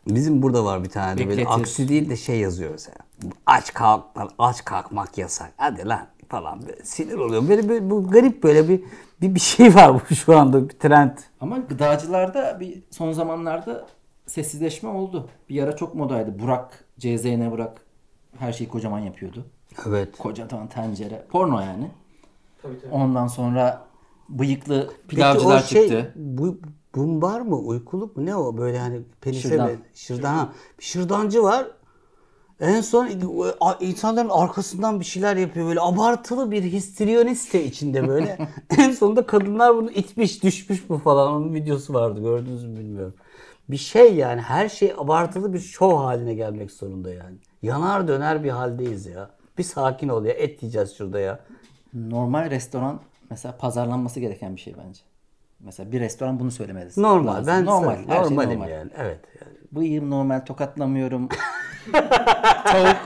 Bizim 0.08 0.42
burada 0.42 0.66
var 0.66 0.84
bir 0.84 0.90
tane 0.90 1.18
de 1.18 1.28
böyle 1.28 1.38
Bekletir. 1.38 1.62
aksi 1.62 1.90
değil 1.90 2.10
de 2.10 2.18
şey 2.18 2.40
yazıyor 2.40 2.72
mesela. 2.72 2.98
Aç 3.46 3.74
kalk, 3.74 4.06
aç 4.40 4.66
kalkmak 4.66 5.18
yasak. 5.18 5.54
Hadi 5.58 5.88
lan 5.88 6.08
falan 6.30 6.62
böyle 6.62 6.86
sinir 6.86 7.18
oluyor. 7.18 7.48
Böyle, 7.48 7.70
böyle 7.70 7.90
bu 7.90 8.08
garip 8.08 8.44
böyle 8.44 8.70
bir 8.70 8.84
bir, 9.22 9.36
bir 9.36 9.40
şey 9.40 9.76
var 9.76 9.94
bu 9.94 10.16
şu 10.16 10.38
anda 10.38 10.70
bir 10.70 10.74
trend. 10.74 11.18
Ama 11.42 11.58
gıdacılarda 11.58 12.60
bir 12.60 12.84
son 12.92 13.12
zamanlarda 13.12 13.88
sessizleşme 14.26 14.90
oldu. 14.90 15.30
Bir 15.50 15.64
ara 15.64 15.76
çok 15.76 15.96
modaydı. 15.96 16.40
Burak, 16.40 16.86
CZN 17.00 17.52
Burak 17.52 17.82
her 18.40 18.54
şeyi 18.54 18.70
kocaman 18.70 19.00
yapıyordu. 19.00 19.46
Evet. 19.88 20.18
Kocaman 20.18 20.68
tencere. 20.68 21.26
Porno 21.30 21.60
yani. 21.60 21.92
Tabii 22.62 22.82
tabii. 22.82 22.92
Ondan 22.92 23.28
sonra 23.28 23.82
bıyıklı 24.30 24.88
Peki 24.88 25.08
pilavcılar 25.08 25.64
o 25.64 25.64
şey, 25.64 25.82
çıktı. 25.82 26.14
Bu 26.16 26.58
bumbar 26.96 27.42
mı? 27.42 27.58
Uykuluk 27.58 28.18
mu? 28.18 28.26
Ne 28.26 28.36
o? 28.36 28.58
Böyle 28.58 28.80
hani 28.80 29.02
penise 29.22 29.50
Şırdan. 29.50 29.72
Şırdan. 29.94 30.36
Ha. 30.36 30.54
Bir 30.80 30.84
şırdancı 30.84 31.44
var. 31.44 31.68
En 32.60 32.82
son 32.82 33.10
insanların 33.80 34.30
arkasından 34.30 35.00
bir 35.00 35.06
şeyler 35.06 35.36
yapıyor. 35.36 35.68
Böyle 35.68 35.82
abartılı 35.82 36.52
bir 36.52 36.64
histriyoniste 36.64 37.64
içinde 37.64 38.08
böyle. 38.08 38.38
en 38.78 38.92
sonunda 38.92 39.26
kadınlar 39.26 39.76
bunu 39.76 39.92
itmiş, 39.92 40.44
düşmüş 40.44 40.90
bu 40.90 40.98
falan. 40.98 41.34
Onun 41.34 41.54
videosu 41.54 41.94
vardı. 41.94 42.22
Gördünüz 42.22 42.66
mü 42.66 42.80
bilmiyorum. 42.80 43.14
Bir 43.70 43.78
şey 43.78 44.16
yani 44.16 44.42
her 44.42 44.70
şey 44.70 44.94
abartılı 44.98 45.54
bir 45.54 45.60
şov 45.60 45.98
haline 45.98 46.34
gelmek 46.34 46.72
zorunda 46.72 47.14
yani. 47.14 47.38
Yanar 47.62 48.08
döner 48.08 48.44
bir 48.44 48.50
haldeyiz 48.50 49.06
ya. 49.06 49.30
Bir 49.58 49.64
sakin 49.64 50.10
ol 50.10 50.26
ya. 50.26 50.34
Et 50.34 50.64
yiyeceğiz 50.64 50.96
şurada 50.98 51.20
ya. 51.20 51.40
Normal 51.94 52.50
restoran 52.50 53.00
mesela 53.30 53.58
pazarlanması 53.58 54.20
gereken 54.20 54.56
bir 54.56 54.62
şey 54.62 54.74
bence. 54.86 55.02
Mesela 55.60 55.92
bir 55.92 56.00
restoran 56.00 56.40
bunu 56.40 56.52
söylemeli. 56.52 56.90
Normal. 56.98 57.34
lazım. 57.34 57.48
Ben 57.48 57.66
normal. 57.66 57.82
normal, 57.82 58.08
Her 58.08 58.24
şey 58.24 58.24
normalim 58.24 58.60
normal. 58.60 58.70
yani. 58.72 58.92
Evet. 58.98 59.20
Yani. 59.42 59.54
Bıyığım 59.72 60.10
normal 60.10 60.40
tokatlamıyorum. 60.40 61.30
Tavuk 62.66 62.98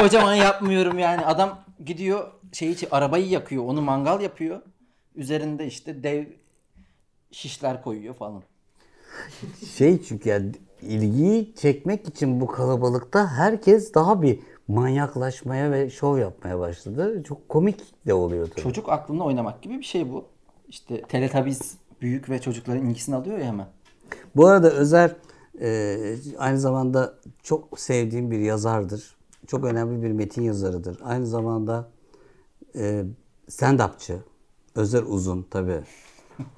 kocaman 0.00 0.34
yapmıyorum 0.34 0.98
yani. 0.98 1.26
Adam 1.26 1.58
gidiyor 1.84 2.30
şeyi 2.52 2.76
arabayı 2.90 3.28
yakıyor. 3.28 3.64
Onu 3.64 3.82
mangal 3.82 4.20
yapıyor. 4.20 4.60
Üzerinde 5.14 5.66
işte 5.66 6.02
dev 6.02 6.24
şişler 7.32 7.82
koyuyor 7.82 8.14
falan. 8.14 8.42
Şey 9.76 10.02
çünkü 10.02 10.28
yani 10.28 10.52
ilgiyi 10.82 11.54
çekmek 11.54 12.08
için 12.08 12.40
bu 12.40 12.46
kalabalıkta 12.46 13.28
herkes 13.28 13.94
daha 13.94 14.22
bir 14.22 14.40
manyaklaşmaya 14.68 15.70
ve 15.70 15.90
şov 15.90 16.18
yapmaya 16.18 16.58
başladı. 16.58 17.22
Çok 17.28 17.48
komik 17.48 18.06
de 18.06 18.14
oluyor 18.14 18.50
tabii. 18.50 18.62
Çocuk 18.62 18.88
aklında 18.88 19.24
oynamak 19.24 19.62
gibi 19.62 19.78
bir 19.78 19.84
şey 19.84 20.12
bu. 20.12 20.24
İşte 20.68 21.02
Teletubbies 21.02 21.74
büyük 22.00 22.30
ve 22.30 22.40
çocukların 22.40 22.86
ilgisini 22.86 23.16
alıyor 23.16 23.38
ya 23.38 23.44
hemen. 23.44 23.66
Bu 24.36 24.46
arada 24.46 24.70
Özer 24.70 25.16
e, 25.60 26.16
aynı 26.38 26.60
zamanda 26.60 27.14
çok 27.42 27.80
sevdiğim 27.80 28.30
bir 28.30 28.38
yazardır. 28.38 29.16
Çok 29.46 29.64
önemli 29.64 30.02
bir 30.02 30.12
metin 30.12 30.42
yazarıdır. 30.42 30.98
Aynı 31.04 31.26
zamanda 31.26 31.88
e, 32.76 33.04
stand-upçı. 33.48 34.16
Özer 34.74 35.02
Uzun 35.02 35.46
tabii. 35.50 35.80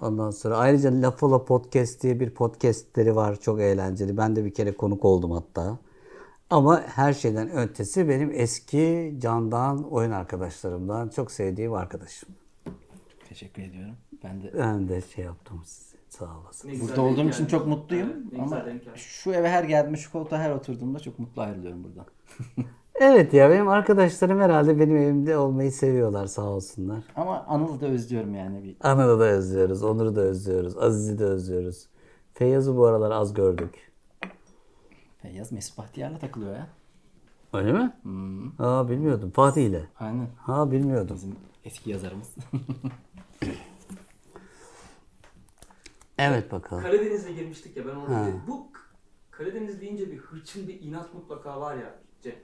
Ondan 0.03 0.31
sonra 0.31 0.57
ayrıca 0.57 1.03
Lafola 1.03 1.45
Podcast 1.45 2.03
diye 2.03 2.21
bir 2.21 2.31
podcastleri 2.31 3.17
var. 3.17 3.41
Çok 3.41 3.61
eğlenceli. 3.61 4.17
Ben 4.17 4.37
de 4.37 4.45
bir 4.45 4.55
kere 4.55 4.73
konuk 4.73 5.05
oldum 5.05 5.31
hatta. 5.31 5.79
Ama 6.51 6.83
her 6.87 7.13
şeyden 7.13 7.57
ötesi 7.57 8.09
benim 8.09 8.31
eski 8.35 9.15
candan 9.19 9.93
oyun 9.93 10.11
arkadaşlarımdan 10.11 11.09
çok 11.09 11.31
sevdiğim 11.31 11.73
arkadaşım. 11.73 12.29
Teşekkür 13.33 13.63
ediyorum. 13.63 13.95
Ben 14.25 14.43
de 14.43 14.53
Ben 14.59 14.89
de 14.89 15.01
şey 15.01 15.25
yaptım. 15.25 15.63
Sağ 16.09 16.39
olasın. 16.39 16.69
Ne 16.69 16.81
burada 16.81 17.03
olduğum 17.03 17.29
için 17.29 17.47
çok 17.47 17.67
mutluyum. 17.67 18.13
Evet, 18.33 18.41
Ama 18.41 18.65
şu 18.97 19.33
eve 19.33 19.49
her 19.49 19.65
geldiğimde, 19.65 19.97
şu 19.97 20.13
koltuğa 20.13 20.39
her 20.39 20.51
oturduğumda 20.51 21.01
çok 21.01 21.19
mutlu 21.19 21.43
ayrılıyorum 21.43 21.85
buradan. 21.85 22.07
Evet 23.01 23.35
ya 23.35 23.51
benim 23.51 23.69
arkadaşlarım 23.69 24.41
herhalde 24.41 24.81
benim 24.81 24.97
evimde 24.97 25.37
olmayı 25.37 25.73
seviyorlar 25.73 26.27
sağ 26.27 26.43
olsunlar. 26.43 27.05
Ama 27.17 27.45
Anıl'ı 27.45 27.81
da 27.81 27.87
özlüyorum 27.87 28.35
yani. 28.35 28.65
Bir 28.65 28.77
Anıl'ı 28.81 29.21
da 29.21 29.25
özlüyoruz, 29.25 29.83
Onur'u 29.83 30.17
da 30.17 30.21
özlüyoruz, 30.21 30.79
Aziz'i 30.79 31.19
de 31.19 31.25
özlüyoruz. 31.25 31.87
Feyyaz'ı 32.35 32.77
bu 32.77 32.87
aralar 32.87 33.11
az 33.11 33.35
gördük. 33.35 33.93
Feyyaz 35.23 35.53
Mesut 35.53 35.79
Bahtiyar'la 35.79 36.19
takılıyor 36.19 36.55
ya. 36.55 36.67
Öyle 37.53 37.73
mi? 37.73 37.93
Aa 38.59 38.89
bilmiyordum. 38.89 39.31
Fatih 39.31 39.67
ile. 39.67 39.83
Aynen. 40.01 40.29
Ha 40.37 40.71
bilmiyordum. 40.71 41.17
Bizim 41.17 41.37
eski 41.65 41.91
yazarımız. 41.91 42.35
Evet 46.19 46.53
bakalım. 46.53 46.83
Karadeniz'e 46.83 47.33
girmiştik 47.33 47.77
ya 47.77 47.87
ben 47.87 47.95
onu 47.97 48.09
Ha. 48.09 48.29
Bu 48.47 48.73
Karadeniz 49.31 49.81
deyince 49.81 50.11
bir 50.11 50.19
hırçın 50.19 50.69
bir 50.69 50.81
inat 50.81 51.15
mutlaka 51.15 51.61
var 51.61 51.77
ya 51.77 51.95
Cem. 52.23 52.35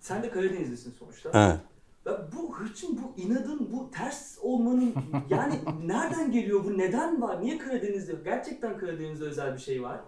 Sen 0.00 0.22
de 0.22 0.30
Karadenizlisin 0.30 0.92
sonuçta. 0.92 1.30
Evet. 1.34 1.60
Ya 2.06 2.28
bu 2.36 2.58
hırçın, 2.58 3.02
bu 3.02 3.20
inadın, 3.20 3.72
bu 3.72 3.90
ters 3.90 4.38
olmanın 4.42 4.94
yani 5.30 5.60
nereden 5.86 6.32
geliyor 6.32 6.64
bu? 6.64 6.78
Neden 6.78 7.22
var? 7.22 7.40
Niye 7.40 7.58
Karadeniz'de? 7.58 8.12
Gerçekten 8.24 8.78
Karadeniz'de 8.78 9.24
özel 9.24 9.54
bir 9.54 9.60
şey 9.60 9.82
var. 9.82 10.00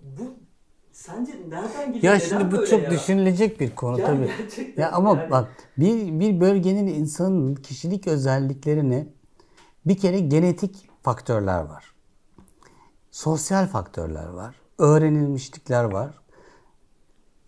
Bu 0.00 0.34
sence 0.92 1.32
nereden 1.48 1.92
geliyor? 1.92 2.14
Ya 2.14 2.20
şimdi 2.20 2.50
bu 2.50 2.64
çok 2.64 2.82
ya? 2.82 2.90
düşünülecek 2.90 3.60
bir 3.60 3.74
konu 3.74 3.98
Ya 3.98 4.06
tabii. 4.06 4.30
Ya 4.76 4.92
ama 4.92 5.10
yani. 5.10 5.30
bak 5.30 5.48
bir 5.78 6.20
bir 6.20 6.40
bölgenin 6.40 6.86
insanın 6.86 7.54
kişilik 7.54 8.06
özelliklerini 8.06 9.08
bir 9.86 9.98
kere 9.98 10.20
genetik 10.20 10.88
faktörler 11.02 11.60
var. 11.60 11.94
Sosyal 13.10 13.66
faktörler 13.66 14.26
var. 14.26 14.54
Öğrenilmişlikler 14.78 15.84
var. 15.84 16.10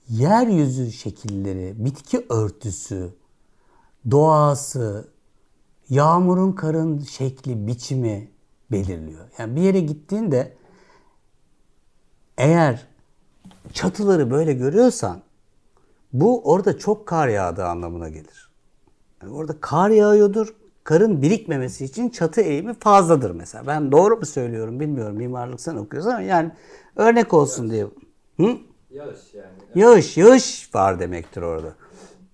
Yeryüzü 0.09 0.93
şekilleri, 0.93 1.85
bitki 1.85 2.27
örtüsü, 2.29 3.15
doğası, 4.11 5.09
yağmurun 5.89 6.53
karın 6.53 6.99
şekli, 6.99 7.67
biçimi 7.67 8.31
belirliyor. 8.73 9.29
Yani 9.39 9.57
bir 9.57 9.61
yere 9.63 9.81
gittiğinde 9.81 10.57
eğer 12.39 12.87
çatıları 13.73 14.31
böyle 14.31 14.53
görüyorsan 14.53 15.21
bu 16.12 16.53
orada 16.53 16.79
çok 16.79 17.07
kar 17.07 17.29
yağdığı 17.29 17.65
anlamına 17.65 18.09
gelir. 18.09 18.50
Yani 19.23 19.33
orada 19.33 19.61
kar 19.61 19.91
yağıyordur. 19.91 20.55
Karın 20.85 21.23
birikmemesi 21.23 21.85
için 21.85 22.09
çatı 22.09 22.41
eğimi 22.41 22.75
fazladır 22.75 23.31
mesela. 23.31 23.67
Ben 23.67 23.93
doğru 23.93 24.17
mu 24.17 24.27
söylüyorum 24.27 24.81
bilmiyorum. 24.81 25.17
Mimarlık 25.17 25.61
sen 25.61 25.77
okuyorsun 25.77 26.11
ama 26.11 26.21
yani 26.21 26.50
örnek 26.97 27.35
olsun 27.35 27.71
diye. 27.71 27.87
Hı? 28.37 28.57
Yağış 28.91 29.35
yani. 29.35 29.47
Yağış, 29.75 30.17
yağış 30.17 30.71
var 30.75 31.00
demektir 31.00 31.43
orada. 31.43 31.75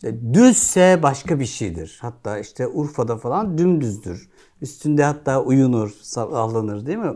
E, 0.04 0.34
Düzse 0.34 1.00
başka 1.02 1.40
bir 1.40 1.46
şeydir. 1.46 1.98
Hatta 2.02 2.38
işte 2.38 2.66
Urfa'da 2.66 3.16
falan 3.16 3.58
dümdüzdür. 3.58 4.28
Üstünde 4.62 5.04
hatta 5.04 5.42
uyunur, 5.42 5.90
sallanır 6.02 6.86
değil 6.86 6.98
mi? 6.98 7.14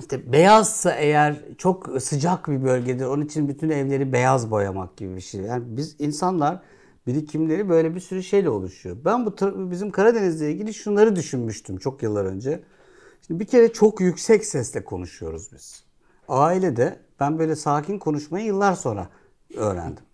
İşte 0.00 0.32
beyazsa 0.32 0.92
eğer 0.92 1.36
çok 1.58 2.02
sıcak 2.02 2.48
bir 2.48 2.64
bölgedir. 2.64 3.04
Onun 3.04 3.24
için 3.24 3.48
bütün 3.48 3.70
evleri 3.70 4.12
beyaz 4.12 4.50
boyamak 4.50 4.96
gibi 4.96 5.16
bir 5.16 5.20
şey. 5.20 5.40
Yani 5.40 5.64
biz 5.66 5.96
insanlar 5.98 6.62
birikimleri 7.06 7.68
böyle 7.68 7.94
bir 7.94 8.00
sürü 8.00 8.22
şeyle 8.22 8.50
oluşuyor. 8.50 8.96
Ben 9.04 9.26
bu 9.26 9.34
bizim 9.70 9.90
Karadeniz'le 9.90 10.42
ilgili 10.42 10.74
şunları 10.74 11.16
düşünmüştüm 11.16 11.76
çok 11.76 12.02
yıllar 12.02 12.24
önce. 12.24 12.62
Şimdi 13.26 13.40
bir 13.40 13.44
kere 13.44 13.72
çok 13.72 14.00
yüksek 14.00 14.44
sesle 14.44 14.84
konuşuyoruz 14.84 15.52
biz. 15.52 15.84
Ailede 16.28 16.98
ben 17.20 17.38
böyle 17.38 17.56
sakin 17.56 17.98
konuşmayı 17.98 18.46
yıllar 18.46 18.74
sonra 18.74 19.08
öğrendim. 19.56 20.04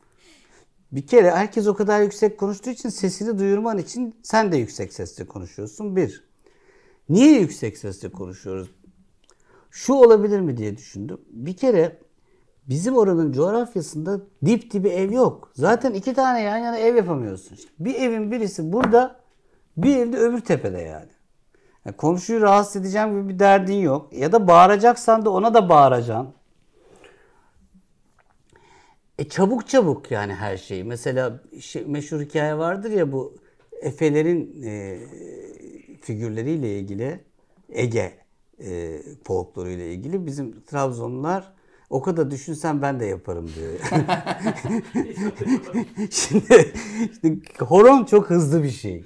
Bir 0.93 1.07
kere 1.07 1.31
herkes 1.31 1.67
o 1.67 1.75
kadar 1.75 2.03
yüksek 2.03 2.39
konuştuğu 2.39 2.71
için 2.71 2.89
sesini 2.89 3.39
duyurman 3.39 3.79
için 3.79 4.15
sen 4.23 4.53
de 4.53 4.57
yüksek 4.57 4.93
sesle 4.93 5.27
konuşuyorsun. 5.27 5.97
Bir. 5.97 6.25
Niye 7.09 7.41
yüksek 7.41 7.79
sesle 7.79 8.09
konuşuyoruz? 8.09 8.71
Şu 9.77 9.95
olabilir 9.95 10.41
mi 10.41 10.57
diye 10.57 10.77
düşündüm. 10.77 11.21
Bir 11.31 11.57
kere 11.57 11.99
bizim 12.69 12.97
oranın 12.97 13.33
coğrafyasında 13.33 14.21
dip 14.45 14.71
dibi 14.71 14.89
ev 14.89 15.13
yok. 15.13 15.51
Zaten 15.55 15.93
iki 15.93 16.15
tane 16.15 16.43
yan 16.43 16.57
yana 16.57 16.79
ev 16.79 16.97
yapamıyorsun. 16.97 17.55
İşte 17.55 17.71
bir 17.79 17.95
evin 17.95 18.31
birisi 18.33 18.73
burada, 18.73 19.21
bir 19.77 19.97
evde 19.97 20.19
öbür 20.19 20.41
tepede 20.41 20.79
yani. 20.79 21.11
Yani 21.85 21.97
komşuyu 21.97 22.41
rahatsız 22.41 22.77
edeceğim 22.77 23.11
gibi 23.11 23.35
bir 23.35 23.39
derdin 23.39 23.75
yok. 23.75 24.13
Ya 24.13 24.33
da 24.33 24.49
bağıracaksan 24.49 25.25
da 25.25 25.31
ona 25.31 25.55
da 25.55 25.69
bağıracaksın. 25.69 26.35
E 29.19 29.29
çabuk 29.29 29.69
çabuk 29.69 30.11
yani 30.11 30.35
her 30.35 30.57
şey. 30.57 30.85
Mesela 30.85 31.41
şey, 31.61 31.85
meşhur 31.85 32.21
hikaye 32.21 32.59
vardır 32.59 32.91
ya 32.91 33.13
bu 33.13 33.37
Efelerin 33.83 34.63
e, 34.63 34.99
figürleriyle 36.01 36.79
ilgili 36.79 37.21
Ege 37.69 38.26
e, 38.61 39.03
folkloruyla 39.25 39.85
ilgili 39.85 40.27
bizim 40.27 40.61
Trabzonlular 40.61 41.53
o 41.91 42.03
kadar 42.03 42.31
düşünsen 42.31 42.83
ben 42.83 43.01
de 43.01 43.05
yaparım 43.05 43.51
diyor. 43.55 43.71
şimdi, 46.11 46.73
şimdi 47.21 47.41
horon 47.59 48.05
çok 48.05 48.31
hızlı 48.31 48.63
bir 48.63 48.71
şey. 48.71 49.05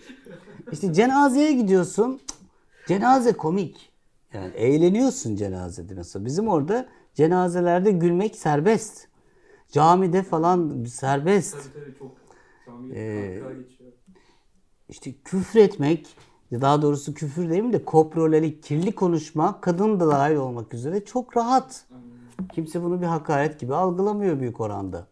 İşte 0.72 0.92
cenazeye 0.92 1.52
gidiyorsun. 1.52 2.20
Cenaze 2.88 3.32
komik. 3.32 3.90
Yani 4.32 4.52
eğleniyorsun 4.54 5.36
cenazede 5.36 5.94
mesela. 5.94 6.24
Bizim 6.24 6.48
orada 6.48 6.88
cenazelerde 7.14 7.90
gülmek 7.90 8.36
serbest. 8.36 9.08
Camide 9.72 10.22
falan 10.22 10.84
serbest. 10.84 11.56
Ee, 12.94 13.40
işte 14.88 15.12
küfür 15.24 15.60
etmek, 15.60 16.16
daha 16.52 16.82
doğrusu 16.82 17.14
küfür 17.14 17.50
değil 17.50 17.72
de 17.72 17.84
koprolelik, 17.84 18.62
kirli 18.62 18.94
konuşma, 18.94 19.60
kadın 19.60 20.00
da 20.00 20.08
dahil 20.08 20.36
olmak 20.36 20.74
üzere 20.74 21.04
çok 21.04 21.36
rahat. 21.36 21.86
Kimse 22.52 22.82
bunu 22.82 23.00
bir 23.00 23.06
hakaret 23.06 23.60
gibi 23.60 23.74
algılamıyor 23.74 24.40
büyük 24.40 24.60
oranda. 24.60 25.06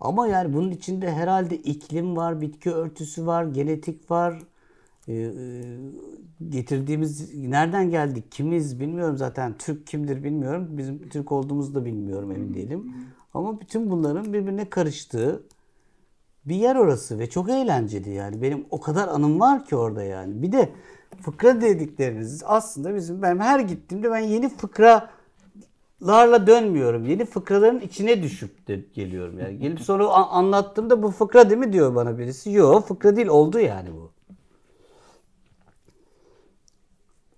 Ama 0.00 0.26
yani 0.26 0.54
bunun 0.54 0.70
içinde 0.70 1.12
herhalde 1.12 1.56
iklim 1.56 2.16
var, 2.16 2.40
bitki 2.40 2.70
örtüsü 2.70 3.26
var, 3.26 3.44
genetik 3.44 4.10
var. 4.10 4.42
Ee, 5.08 5.14
e, 5.14 5.32
getirdiğimiz 6.48 7.34
nereden 7.34 7.90
geldik, 7.90 8.32
kimiz 8.32 8.80
bilmiyorum 8.80 9.16
zaten. 9.16 9.54
Türk 9.58 9.86
kimdir 9.86 10.24
bilmiyorum. 10.24 10.68
Bizim 10.70 11.08
Türk 11.08 11.32
olduğumuzu 11.32 11.74
da 11.74 11.84
bilmiyorum 11.84 12.32
emin 12.32 12.54
değilim. 12.54 12.94
Ama 13.34 13.60
bütün 13.60 13.90
bunların 13.90 14.32
birbirine 14.32 14.70
karıştığı 14.70 15.42
bir 16.44 16.54
yer 16.54 16.76
orası 16.76 17.18
ve 17.18 17.30
çok 17.30 17.50
eğlenceli 17.50 18.10
yani. 18.10 18.42
Benim 18.42 18.66
o 18.70 18.80
kadar 18.80 19.08
anım 19.08 19.40
var 19.40 19.64
ki 19.66 19.76
orada 19.76 20.02
yani. 20.02 20.42
Bir 20.42 20.52
de 20.52 20.72
fıkra 21.22 21.60
dedikleriniz 21.60 22.42
aslında 22.46 22.94
bizim 22.94 23.22
ben 23.22 23.38
her 23.38 23.60
gittiğimde 23.60 24.10
ben 24.10 24.18
yeni 24.18 24.48
fıkralarla 24.48 26.46
dönmüyorum. 26.46 27.06
Yeni 27.06 27.24
fıkraların 27.24 27.80
içine 27.80 28.22
düşüp 28.22 28.68
de 28.68 28.84
geliyorum 28.94 29.38
yani. 29.38 29.58
Gelip 29.58 29.80
sonra 29.80 30.08
anlattığımda 30.08 31.02
bu 31.02 31.10
fıkra 31.10 31.50
değil 31.50 31.60
mi 31.60 31.72
diyor 31.72 31.94
bana 31.94 32.18
birisi. 32.18 32.52
Yok 32.52 32.88
fıkra 32.88 33.16
değil 33.16 33.28
oldu 33.28 33.58
yani 33.58 33.88
bu. 33.92 34.12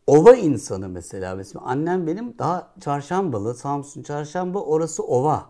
Ova 0.07 0.35
insanı 0.35 0.89
mesela. 0.89 1.35
Mesela 1.35 1.65
annem 1.65 2.07
benim 2.07 2.39
daha 2.39 2.75
çarşambalı, 2.81 3.55
Samsun 3.55 4.03
çarşamba 4.03 4.63
orası 4.63 5.03
ova. 5.03 5.47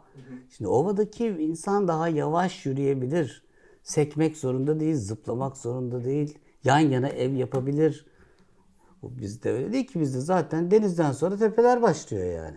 Şimdi 0.50 0.68
ovadaki 0.68 1.26
insan 1.26 1.88
daha 1.88 2.08
yavaş 2.08 2.66
yürüyebilir. 2.66 3.43
Sekmek 3.84 4.36
zorunda 4.36 4.80
değil, 4.80 4.96
zıplamak 4.96 5.56
zorunda 5.56 6.04
değil. 6.04 6.38
Yan 6.64 6.78
yana 6.80 7.08
ev 7.08 7.32
yapabilir. 7.32 8.06
Bu 9.02 9.18
bizde 9.18 9.52
öyle 9.52 9.72
değil 9.72 9.86
ki 9.86 10.00
bizde 10.00 10.20
zaten 10.20 10.70
denizden 10.70 11.12
sonra 11.12 11.36
tepeler 11.36 11.82
başlıyor 11.82 12.26
yani. 12.26 12.56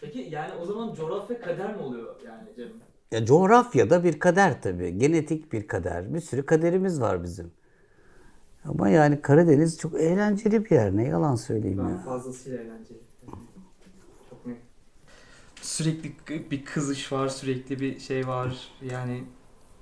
Peki 0.00 0.28
yani 0.30 0.52
o 0.62 0.66
zaman 0.66 0.94
coğrafya 0.94 1.40
kader 1.40 1.76
mi 1.76 1.82
oluyor 1.82 2.16
yani 2.26 2.48
canım? 2.56 2.72
Ya 3.12 3.24
coğrafyada 3.26 4.04
bir 4.04 4.18
kader 4.20 4.62
tabii. 4.62 4.98
Genetik 4.98 5.52
bir 5.52 5.68
kader. 5.68 6.14
Bir 6.14 6.20
sürü 6.20 6.46
kaderimiz 6.46 7.00
var 7.00 7.22
bizim. 7.22 7.52
Ama 8.64 8.88
yani 8.88 9.22
Karadeniz 9.22 9.78
çok 9.78 10.00
eğlenceli 10.00 10.64
bir 10.64 10.70
yer. 10.70 10.96
Ne 10.96 11.04
yalan 11.08 11.34
söyleyeyim 11.36 11.78
Ben 11.84 11.88
ya. 11.90 11.96
fazlasıyla 11.98 12.58
eğlenceli. 12.60 12.98
Sürekli 15.64 16.12
bir 16.50 16.64
kızış 16.64 17.12
var, 17.12 17.28
sürekli 17.28 17.80
bir 17.80 18.00
şey 18.00 18.28
var. 18.28 18.56
Yani 18.90 19.24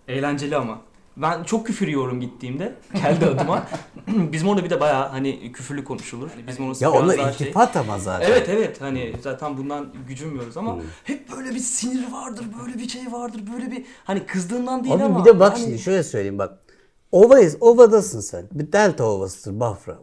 eğlenceli 0.09 0.57
ama. 0.57 0.81
Ben 1.17 1.45
çok 1.45 1.67
küfür 1.67 1.89
yiyorum 1.89 2.21
gittiğimde 2.21 2.75
kendi 2.95 3.27
adıma. 3.27 3.67
Bizim 4.07 4.49
orada 4.49 4.65
bir 4.65 4.71
de 4.71 4.81
bayağı 4.81 5.09
hani 5.09 5.53
küfürlü 5.53 5.85
konuşulur. 5.85 6.31
Hani 6.31 6.47
Bizim 6.47 6.67
orası 6.67 6.85
Ya 6.85 6.91
onlar 6.91 7.19
daha 7.19 7.33
şey- 7.33 7.47
iltifat 7.47 7.77
ama 7.77 7.99
zaten. 7.99 8.31
Evet 8.31 8.49
evet 8.49 8.81
hani 8.81 9.15
zaten 9.23 9.59
bundan 9.59 9.93
gücünmüyoruz 10.09 10.57
ama 10.57 10.79
hep 11.05 11.33
böyle 11.37 11.51
bir 11.51 11.59
sinir 11.61 12.13
vardır, 12.13 12.47
böyle 12.63 12.79
bir 12.79 12.89
şey 12.89 13.13
vardır, 13.13 13.43
böyle 13.55 13.71
bir 13.71 13.85
hani 14.05 14.27
kızdığından 14.27 14.85
değil 14.85 14.95
Abi 14.95 15.03
ama. 15.05 15.21
bir 15.21 15.25
de 15.25 15.41
bak 15.41 15.53
hani- 15.53 15.63
şimdi 15.65 15.79
şöyle 15.79 16.03
söyleyeyim 16.03 16.39
bak. 16.39 16.59
Ovayız, 17.13 17.57
ovadasın 17.61 18.21
sen. 18.21 18.49
Bir 18.53 18.73
delta 18.73 19.05
ovasıdır 19.05 19.61
Bafra. 19.61 19.99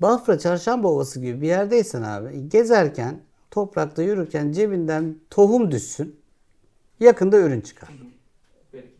Bafra 0.00 0.38
çarşamba 0.38 0.88
ovası 0.88 1.20
gibi 1.20 1.40
bir 1.40 1.46
yerdeysen 1.46 2.02
abi 2.02 2.48
gezerken 2.48 3.20
toprakta 3.58 4.02
yürürken 4.02 4.52
cebinden 4.52 5.16
tohum 5.30 5.70
düşsün. 5.70 6.16
Yakında 7.00 7.38
ürün 7.38 7.60
çıkar. 7.60 7.88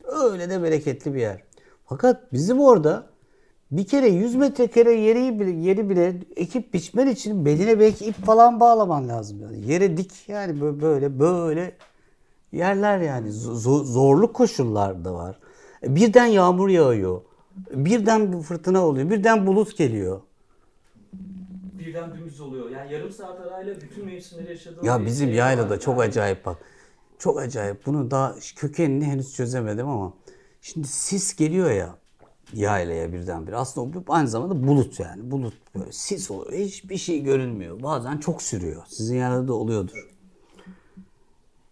Öyle 0.04 0.50
de 0.50 0.62
bereketli 0.62 1.14
bir 1.14 1.20
yer. 1.20 1.42
Fakat 1.86 2.32
bizim 2.32 2.60
orada 2.60 3.06
bir 3.70 3.86
kere 3.86 4.08
100 4.08 4.34
metrekare 4.34 4.92
yeri 4.92 5.40
bile, 5.40 5.50
yeri 5.50 5.90
bile 5.90 6.16
ekip 6.36 6.74
biçmen 6.74 7.06
için 7.06 7.44
beline 7.44 7.80
belki 7.80 8.04
ip 8.04 8.26
falan 8.26 8.60
bağlaman 8.60 9.08
lazım. 9.08 9.40
Yani 9.40 9.70
yere 9.72 9.96
dik 9.96 10.28
yani 10.28 10.60
böyle 10.60 11.18
böyle, 11.18 11.76
yerler 12.52 12.98
yani 12.98 13.28
Zo- 13.28 13.84
zorluk 13.84 14.34
koşullar 14.34 15.04
da 15.04 15.14
var. 15.14 15.38
E, 15.82 15.94
Birden 15.94 16.26
yağmur 16.26 16.68
yağıyor. 16.68 17.20
Birden 17.70 18.32
bir 18.32 18.38
fırtına 18.42 18.86
oluyor. 18.86 19.10
Birden 19.10 19.46
bulut 19.46 19.76
geliyor. 19.76 20.20
Birden 21.94 22.14
dümdüz 22.14 22.40
oluyor. 22.40 22.70
Yani 22.70 22.92
yarım 22.92 23.10
saat 23.10 23.40
arayla 23.40 23.80
bütün 23.80 24.04
mevsimleri 24.04 24.50
yaşadığım 24.50 24.84
Ya 24.84 25.06
bizim 25.06 25.28
şey 25.28 25.36
yaylada 25.36 25.74
var 25.74 25.80
çok 25.80 26.00
acayip 26.00 26.46
bak. 26.46 26.58
Çok 27.18 27.38
acayip. 27.40 27.86
Bunu 27.86 28.10
daha 28.10 28.34
kökenini 28.56 29.04
henüz 29.04 29.34
çözemedim 29.34 29.88
ama 29.88 30.14
şimdi 30.60 30.88
sis 30.88 31.36
geliyor 31.36 31.70
ya 31.70 31.98
yaylaya 32.52 33.12
birdenbire. 33.12 33.56
Aslında 33.56 33.98
o 33.98 34.02
aynı 34.08 34.28
zamanda 34.28 34.66
bulut 34.66 35.00
yani. 35.00 35.30
Bulut 35.30 35.54
böyle 35.74 35.92
sis 35.92 36.30
oluyor. 36.30 36.52
Hiçbir 36.52 36.96
şey 36.96 37.22
görünmüyor. 37.22 37.82
Bazen 37.82 38.18
çok 38.18 38.42
sürüyor. 38.42 38.82
Sizin 38.88 39.16
yaylada 39.16 39.48
da 39.48 39.52
oluyordur. 39.54 40.10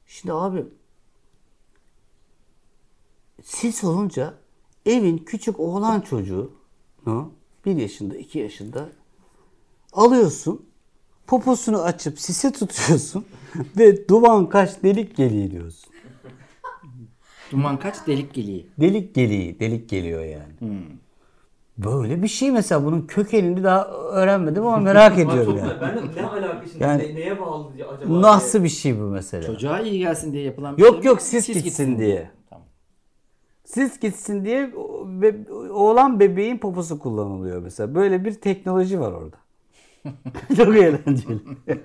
Şimdi 0.07 0.33
abi 0.33 0.65
sis 3.43 3.85
olunca 3.85 4.35
evin 4.87 5.19
küçük 5.19 5.61
oğlan 5.61 6.01
çocuğu 6.01 6.53
bir 7.65 7.77
yaşında 7.77 8.17
iki 8.17 8.39
yaşında 8.39 8.89
alıyorsun 9.93 10.67
poposunu 11.27 11.83
açıp 11.83 12.19
sise 12.21 12.53
tutuyorsun 12.53 13.25
ve 13.79 14.09
duman 14.09 14.49
kaç 14.49 14.83
delik 14.83 15.17
geliyor 15.17 15.51
diyorsun. 15.51 15.93
Duman 17.51 17.79
kaç 17.79 18.07
delik 18.07 18.35
geliyor. 18.35 18.65
Delik 18.81 19.15
geliyor, 19.15 19.59
delik 19.61 19.89
geliyor 19.89 20.25
yani. 20.25 20.53
Böyle 21.79 22.23
bir 22.23 22.29
şey 22.29 22.51
mesela 22.51 22.85
bunun 22.85 23.03
kökenini 23.03 23.65
daha 23.65 23.85
öğrenmedim 23.89 24.67
ama 24.67 24.77
merak 24.77 25.19
ediyorum 25.19 25.59
yani. 25.59 25.73
Ben 25.81 25.97
de 25.97 26.23
ne 26.23 26.27
alaka 26.27 26.67
şimdi 26.71 26.83
Yani- 26.85 27.03
ne- 27.03 27.15
neye 27.15 27.41
bağlı 27.41 27.75
diye 27.75 27.85
acaba? 27.87 28.23
Nasıl 28.23 28.65
bir 28.65 28.69
şey 28.69 28.99
bu 28.99 29.03
mesela? 29.03 29.47
Çocuğa 29.47 29.81
iyi 29.81 29.99
gelsin 29.99 30.33
diye 30.33 30.43
yapılan 30.43 30.77
bir 30.77 30.83
şey 30.83 30.93
Yok 30.93 31.05
yok 31.05 31.23
sis, 31.23 31.45
Sis 31.47 31.63
gitsin 31.63 31.99
diye. 31.99 32.31
Tamam. 32.51 32.65
Sis 33.65 34.01
gitsin 34.01 34.45
diye 34.45 34.73
be- 35.07 35.53
oğlan 35.73 36.21
bebeğin 36.21 36.59
poposu 36.59 36.99
kullanılıyor 36.99 37.63
mesela. 37.63 37.95
Böyle 37.95 38.25
bir 38.25 38.35
teknoloji 38.35 39.01
var 39.01 39.13
orada. 39.13 39.37
Çok 40.57 40.77
eğlenceli. 40.77 41.39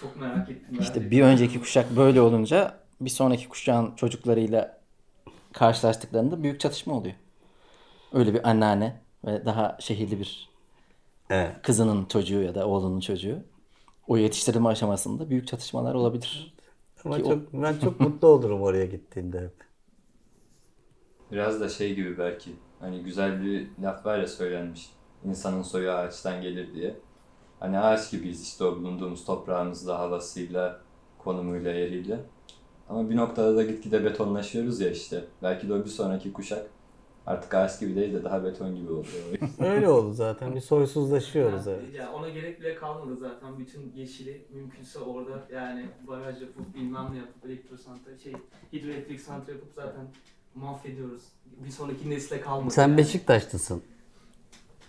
Çok 0.00 0.16
merak 0.16 0.50
ettim 0.50 0.76
ben. 0.78 0.82
İşte 0.82 1.10
bir 1.10 1.22
önceki 1.22 1.60
kuşak 1.60 1.96
böyle 1.96 2.20
olunca 2.20 2.80
bir 3.00 3.10
sonraki 3.10 3.48
kuşağın 3.48 3.94
çocuklarıyla 3.96 4.80
karşılaştıklarında 5.52 6.42
büyük 6.42 6.60
çatışma 6.60 6.94
oluyor. 6.94 7.14
Öyle 8.12 8.34
bir 8.34 8.48
anneanne 8.50 9.00
ve 9.24 9.44
daha 9.46 9.76
şehirli 9.80 10.20
bir 10.20 10.48
Evet. 11.30 11.62
kızının 11.62 12.04
çocuğu 12.04 12.42
ya 12.42 12.54
da 12.54 12.68
oğlunun 12.68 13.00
çocuğu 13.00 13.38
o 14.08 14.16
yetiştirilme 14.16 14.68
aşamasında 14.68 15.30
büyük 15.30 15.48
çatışmalar 15.48 15.94
olabilir. 15.94 16.54
Ama 17.04 17.16
Ki 17.16 17.24
o- 17.24 17.28
çok, 17.28 17.52
ben 17.52 17.78
çok 17.78 18.00
mutlu 18.00 18.28
olurum 18.28 18.62
oraya 18.62 18.86
gittiğimde 18.86 19.40
hep. 19.40 19.52
Biraz 21.32 21.60
da 21.60 21.68
şey 21.68 21.94
gibi 21.94 22.18
belki. 22.18 22.50
Hani 22.80 23.02
güzel 23.04 23.42
bir 23.42 23.68
laf 23.82 24.06
var 24.06 24.18
ya 24.18 24.26
söylenmiş. 24.26 24.90
İnsanın 25.26 25.62
soyu 25.62 25.90
ağaçtan 25.90 26.42
gelir 26.42 26.74
diye. 26.74 26.96
Hani 27.60 27.78
ağaç 27.78 28.10
gibiyiz 28.10 28.42
işte 28.42 28.64
o 28.64 28.76
bulunduğumuz 28.76 29.24
toprağımızla, 29.24 29.98
havasıyla, 29.98 30.80
konumuyla, 31.18 31.72
yeriyle. 31.72 32.20
Ama 32.88 33.10
bir 33.10 33.16
noktada 33.16 33.56
da 33.56 33.62
gitgide 33.62 34.04
betonlaşıyoruz 34.04 34.80
ya 34.80 34.90
işte. 34.90 35.24
Belki 35.42 35.68
de 35.68 35.74
o 35.74 35.84
bir 35.84 35.90
sonraki 35.90 36.32
kuşak 36.32 36.66
artık 37.26 37.54
ağaç 37.54 37.80
gibi 37.80 37.96
değil 37.96 38.14
de 38.14 38.24
daha 38.24 38.44
beton 38.44 38.76
gibi 38.76 38.92
oluyor. 38.92 39.06
Öyle 39.58 39.88
oldu 39.88 40.12
zaten. 40.12 40.54
Bir 40.54 40.60
soysuzlaşıyoruz. 40.60 41.66
Yani, 41.66 41.78
Evet. 41.84 41.94
ya 41.94 42.12
ona 42.12 42.28
gerek 42.28 42.60
bile 42.60 42.74
kalmadı 42.74 43.16
zaten. 43.16 43.58
Bütün 43.58 43.92
yeşili 43.96 44.46
mümkünse 44.50 44.98
orada 44.98 45.44
yani 45.52 45.86
baraj 46.06 46.42
yapıp 46.42 46.74
bilmem 46.74 47.06
ne 47.12 47.18
yapıp 47.18 47.44
elektrosantral 47.44 48.18
şey 48.18 48.32
hidroelektrik 48.72 49.20
santral 49.20 49.54
yapıp 49.54 49.72
zaten 49.74 50.06
mahvediyoruz. 50.54 51.22
Bir 51.64 51.70
sonraki 51.70 52.10
nesle 52.10 52.40
kalmadı. 52.40 52.74
Sen 52.74 52.88
yani. 52.88 52.98
Beşiktaşlısın. 52.98 53.82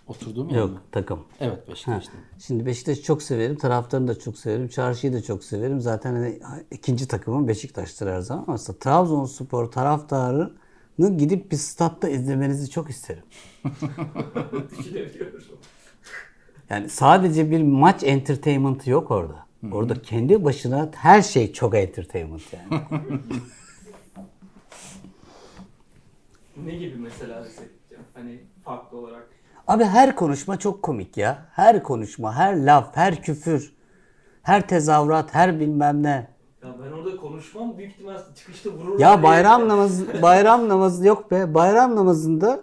Oturduğum 0.08 0.50
yer 0.50 0.58
Yok 0.58 0.70
mi? 0.72 0.78
takım. 0.92 1.20
Evet 1.40 1.70
Beşiktaş'ta. 1.70 2.12
Şimdi 2.40 2.66
Beşiktaş'ı 2.66 3.04
çok 3.04 3.24
severim. 3.24 3.56
Taraftarını 3.56 4.08
da 4.08 4.20
çok 4.20 4.38
severim. 4.38 4.68
Çarşıyı 4.68 5.14
da 5.14 5.22
çok 5.22 5.44
severim. 5.44 5.82
Zaten 5.82 6.14
hani 6.14 6.40
ikinci 6.72 7.08
takımım 7.08 7.48
Beşiktaş'tır 7.48 8.08
her 8.08 8.20
zaman. 8.20 8.44
Ama 8.48 8.58
Trabzonspor 8.58 9.72
taraftarını 9.72 11.18
gidip 11.18 11.52
bir 11.52 11.58
statta 11.58 12.10
izlemenizi 12.10 12.70
çok 12.70 12.90
isterim. 12.90 13.24
Yani 16.70 16.90
sadece 16.90 17.52
bir 17.52 17.64
maç 17.64 18.04
entertainment'ı 18.04 18.90
yok 18.90 19.12
orada. 19.12 19.46
Orada 19.72 20.02
kendi 20.02 20.44
başına 20.44 20.90
her 20.96 21.22
şey 21.22 21.54
çok 21.54 21.76
entertainment 21.76 22.42
yani. 22.54 22.82
Ne 26.66 26.76
gibi 26.76 26.96
mesela 26.96 27.48
hani 28.14 28.40
farklı 28.64 28.98
olarak. 28.98 29.37
Abi 29.68 29.84
her 29.84 30.16
konuşma 30.16 30.60
çok 30.60 30.84
komik 30.84 31.18
ya. 31.18 31.46
Her 31.52 31.84
konuşma, 31.84 32.36
her 32.36 32.58
laf, 32.58 32.96
her 32.96 33.22
küfür, 33.22 33.74
her 34.44 34.68
tezahürat, 34.68 35.36
her 35.36 35.60
bilmem 35.60 36.04
ne. 36.04 36.28
Ya 36.64 36.76
ben 36.84 36.92
orada 36.92 37.18
konuşmam 37.18 37.78
büyük 37.78 37.92
ihtimal 37.92 38.18
çıkışta 38.36 38.70
vururum. 38.70 39.00
Ya 39.00 39.24
bayram 39.24 39.68
namazı, 39.68 40.22
bayram 40.22 40.70
namazı 40.70 41.08
yok 41.08 41.32
be. 41.32 41.54
Bayram 41.54 41.96
namazında 41.96 42.62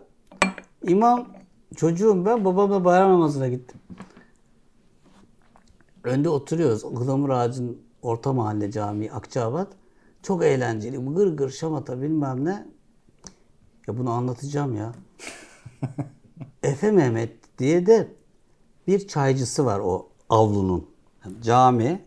imam 0.82 1.28
çocuğum 1.76 2.24
ben 2.26 2.44
babamla 2.44 2.84
bayram 2.84 3.12
namazına 3.12 3.48
gittim. 3.48 3.80
Önde 6.04 6.28
oturuyoruz. 6.28 6.84
Ihlamur 6.84 7.30
ağacın 7.30 7.82
orta 8.02 8.32
mahalle 8.32 8.70
camii 8.70 9.12
Akçabat. 9.12 9.68
Çok 10.22 10.44
eğlenceli. 10.44 11.14
Gır 11.14 11.36
gır 11.36 11.50
şamata 11.50 12.02
bilmem 12.02 12.44
ne. 12.44 12.66
Ya 13.88 13.98
bunu 13.98 14.10
anlatacağım 14.10 14.74
ya. 14.76 14.92
Efe 16.64 16.90
Mehmet 16.90 17.58
diye 17.58 17.86
de 17.86 18.08
bir 18.86 19.08
çaycısı 19.08 19.66
var 19.66 19.78
o 19.78 20.08
avlunun. 20.28 20.90
Cami, 21.42 22.02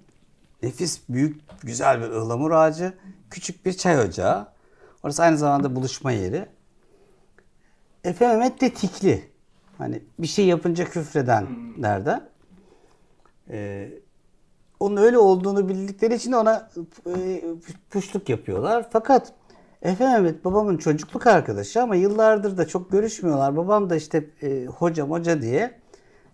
nefis 0.64 1.02
büyük 1.10 1.42
güzel 1.64 2.02
bir 2.02 2.10
ıhlamur 2.10 2.52
ağacı, 2.52 2.94
küçük 3.30 3.66
bir 3.66 3.74
çay 3.74 4.00
ocağı. 4.00 4.48
Orası 5.04 5.24
aynı 5.24 5.38
zamanda 5.38 5.76
buluşma 5.76 6.12
yeri. 6.12 6.46
Efe 8.04 8.28
Mehmet 8.28 8.62
de 8.62 8.74
tikli. 8.74 9.30
Hani 9.78 10.04
bir 10.20 10.28
şey 10.28 10.46
yapınca 10.46 10.86
küfredenlerden. 10.86 12.30
Ee, 13.50 13.90
onun 14.80 14.98
öyle 14.98 15.18
olduğunu 15.18 15.70
bildikleri 15.70 16.16
için 16.16 16.32
ona 16.32 16.70
e, 17.16 17.44
puşluk 17.90 18.30
yapıyorlar. 18.30 18.90
Fakat 18.92 19.34
Efe 19.82 20.06
Mehmet 20.06 20.46
babamın 20.46 20.78
çocukluk 20.78 21.28
arkadaşı 21.28 21.82
ama 21.82 21.96
yıllardır 21.96 22.58
da 22.58 22.68
çok 22.68 22.92
görüşmüyorlar. 22.92 23.58
Babam 23.58 23.90
da 23.90 23.96
işte 23.96 24.26
e, 24.42 24.66
hoca 24.66 25.04
hoca 25.04 25.42
diye 25.42 25.80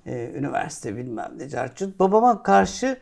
e, 0.06 0.32
üniversite 0.36 0.98
bilmem 0.98 1.32
ne 1.38 1.50
carçut. 1.50 2.00
Babama 2.00 2.44
karşı 2.44 2.98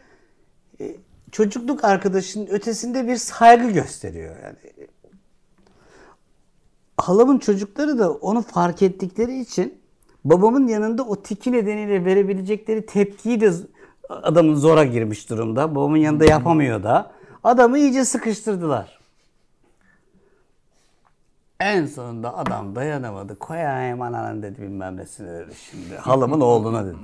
e, 0.82 0.96
çocukluk 1.32 1.84
arkadaşının 1.84 2.48
ötesinde 2.48 3.08
bir 3.08 3.16
saygı 3.16 3.70
gösteriyor. 3.70 4.36
Yani 4.44 4.88
halamın 6.98 7.40
çocukları 7.40 8.00
da 8.00 8.12
onu 8.12 8.42
fark 8.42 8.82
ettikleri 8.82 9.40
için 9.40 9.82
babamın 10.26 10.68
yanında 10.68 11.04
o 11.04 11.22
tiki 11.22 11.52
nedeniyle 11.52 12.06
verebilecekleri 12.06 12.86
tepkiyi 12.86 13.42
de 13.42 13.52
adamın 14.10 14.56
zora 14.56 14.84
girmiş 14.84 15.30
durumda. 15.30 15.76
Babamın 15.76 15.98
yanında 15.98 16.26
yapamıyor 16.26 16.84
da. 16.84 17.12
Adamı 17.44 17.78
iyice 17.78 18.06
sıkıştırdılar. 18.06 19.01
En 21.62 21.86
sonunda 21.86 22.38
adam 22.38 22.76
dayanamadı. 22.76 23.39
Koyayım 23.39 24.02
ananın 24.02 24.41
dedi 24.41 24.62
bilmem 24.62 24.97
nesini 24.97 25.28
dedi 25.28 25.56
şimdi. 25.56 25.95
Halamın 25.95 26.41
oğluna 26.41 26.86
dedi. 26.86 26.97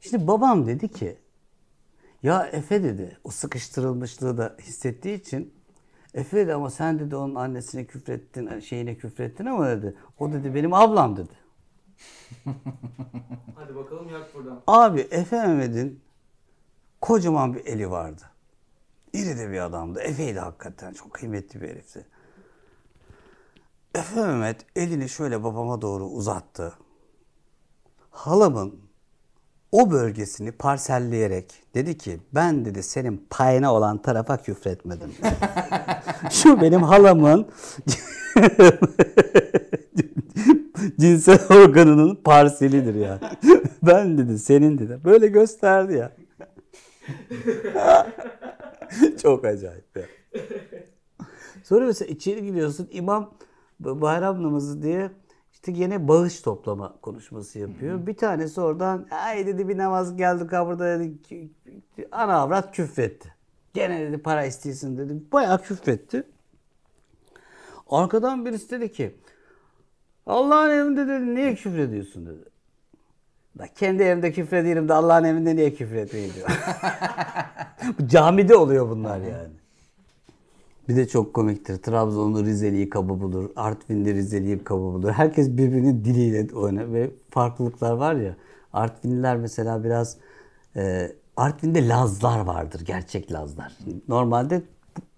Şimdi 0.00 0.26
babam 0.26 0.66
dedi 0.66 0.88
ki 0.88 1.18
ya 2.22 2.46
Efe 2.46 2.82
dedi 2.82 3.18
o 3.24 3.30
sıkıştırılmışlığı 3.30 4.38
da 4.38 4.56
hissettiği 4.60 5.20
için 5.20 5.54
Efe 6.14 6.36
dedi 6.36 6.54
ama 6.54 6.70
sen 6.70 6.98
dedi 6.98 7.16
onun 7.16 7.34
annesine 7.34 7.84
küfrettin, 7.84 8.60
şeyine 8.60 8.94
küfrettin 8.94 9.46
ama 9.46 9.68
dedi. 9.68 9.94
O 10.18 10.32
dedi 10.32 10.54
benim 10.54 10.74
ablam 10.74 11.16
dedi. 11.16 11.32
Hadi 13.54 13.76
bakalım 13.76 14.08
yak 14.08 14.34
buradan. 14.34 14.62
Abi 14.66 15.00
Efe 15.00 15.46
Mehmet'in 15.46 16.00
kocaman 17.00 17.54
bir 17.54 17.66
eli 17.66 17.90
vardı. 17.90 18.22
İri 19.12 19.38
de 19.38 19.50
bir 19.50 19.60
adamdı. 19.64 20.00
Efe'ydi 20.00 20.38
hakikaten. 20.38 20.92
Çok 20.92 21.12
kıymetli 21.12 21.60
bir 21.60 21.68
herifti. 21.68 22.06
Efe 23.94 24.26
Mehmet 24.26 24.56
elini 24.76 25.08
şöyle 25.08 25.42
babama 25.42 25.82
doğru 25.82 26.04
uzattı. 26.04 26.72
Halamın 28.10 28.80
o 29.72 29.90
bölgesini 29.90 30.52
parselleyerek 30.52 31.54
dedi 31.74 31.98
ki 31.98 32.20
ben 32.34 32.64
dedi 32.64 32.82
senin 32.82 33.26
payına 33.30 33.74
olan 33.74 34.02
tarafa 34.02 34.36
küfretmedim. 34.36 35.14
Şu 36.30 36.60
benim 36.60 36.82
halamın 36.82 37.48
cinsel 41.00 41.38
organının 41.50 42.14
parselidir 42.14 42.94
ya. 42.94 43.20
ben 43.82 44.18
dedi 44.18 44.38
senin 44.38 44.78
dedi. 44.78 45.00
Böyle 45.04 45.26
gösterdi 45.28 45.94
ya. 45.94 46.12
Çok 49.22 49.44
acayip 49.44 49.96
ya. 49.96 50.04
Sonra 51.64 51.86
mesela 51.86 52.10
içeri 52.10 52.44
gidiyorsun 52.44 52.88
imam 52.92 53.30
bayram 53.80 54.42
namazı 54.42 54.82
diye 54.82 55.10
işte 55.52 55.72
gene 55.72 56.08
bağış 56.08 56.40
toplama 56.40 56.96
konuşması 57.02 57.58
yapıyor. 57.58 58.06
Bir 58.06 58.16
tanesi 58.16 58.60
oradan 58.60 59.06
ay 59.10 59.46
dedi 59.46 59.68
bir 59.68 59.78
namaz 59.78 60.16
geldik 60.16 60.52
ha 60.52 60.66
burada 60.66 61.00
dedi 61.00 61.50
ana 62.12 62.34
avrat 62.34 62.74
küfretti. 62.74 63.34
Gene 63.74 64.00
dedi 64.00 64.18
para 64.18 64.44
istiyorsun 64.44 64.98
dedi. 64.98 65.22
Bayağı 65.32 65.62
küfretti. 65.62 66.22
Arkadan 67.90 68.46
birisi 68.46 68.70
dedi 68.70 68.92
ki 68.92 69.16
Allah'ın 70.26 70.70
evinde 70.70 71.08
dedi 71.08 71.34
niye 71.34 71.54
küfür 71.54 71.78
ediyorsun 71.78 72.26
dedi. 72.26 72.44
Da 73.58 73.66
kendi 73.66 74.02
evimde 74.02 74.32
küfür 74.32 74.56
ediyorum 74.56 74.88
da 74.88 74.96
Allah'ın 74.96 75.24
evinde 75.24 75.56
niye 75.56 75.74
küfür 75.74 75.96
etmeyeyim 75.96 76.34
diyor. 76.34 76.48
Camide 78.06 78.56
oluyor 78.56 78.90
bunlar 78.90 79.18
yani. 79.18 79.59
Bir 80.90 80.96
de 80.96 81.08
çok 81.08 81.34
komiktir. 81.34 81.76
Trabzonlu 81.76 82.44
Rizeli'yi 82.44 82.90
kaba 82.90 83.20
bulur. 83.20 83.50
Artvinli 83.56 84.14
Rizeli'yi 84.14 84.64
kaba 84.64 84.80
bulur. 84.80 85.10
Herkes 85.10 85.48
birbirinin 85.50 86.04
diliyle 86.04 86.54
oynar 86.54 86.92
ve 86.92 87.10
farklılıklar 87.30 87.92
var 87.92 88.14
ya. 88.14 88.36
Artvinliler 88.72 89.36
mesela 89.36 89.84
biraz 89.84 90.16
e, 90.76 91.12
Artvin'de 91.36 91.88
Lazlar 91.88 92.40
vardır. 92.40 92.80
Gerçek 92.84 93.32
Lazlar. 93.32 93.78
Normalde 94.08 94.62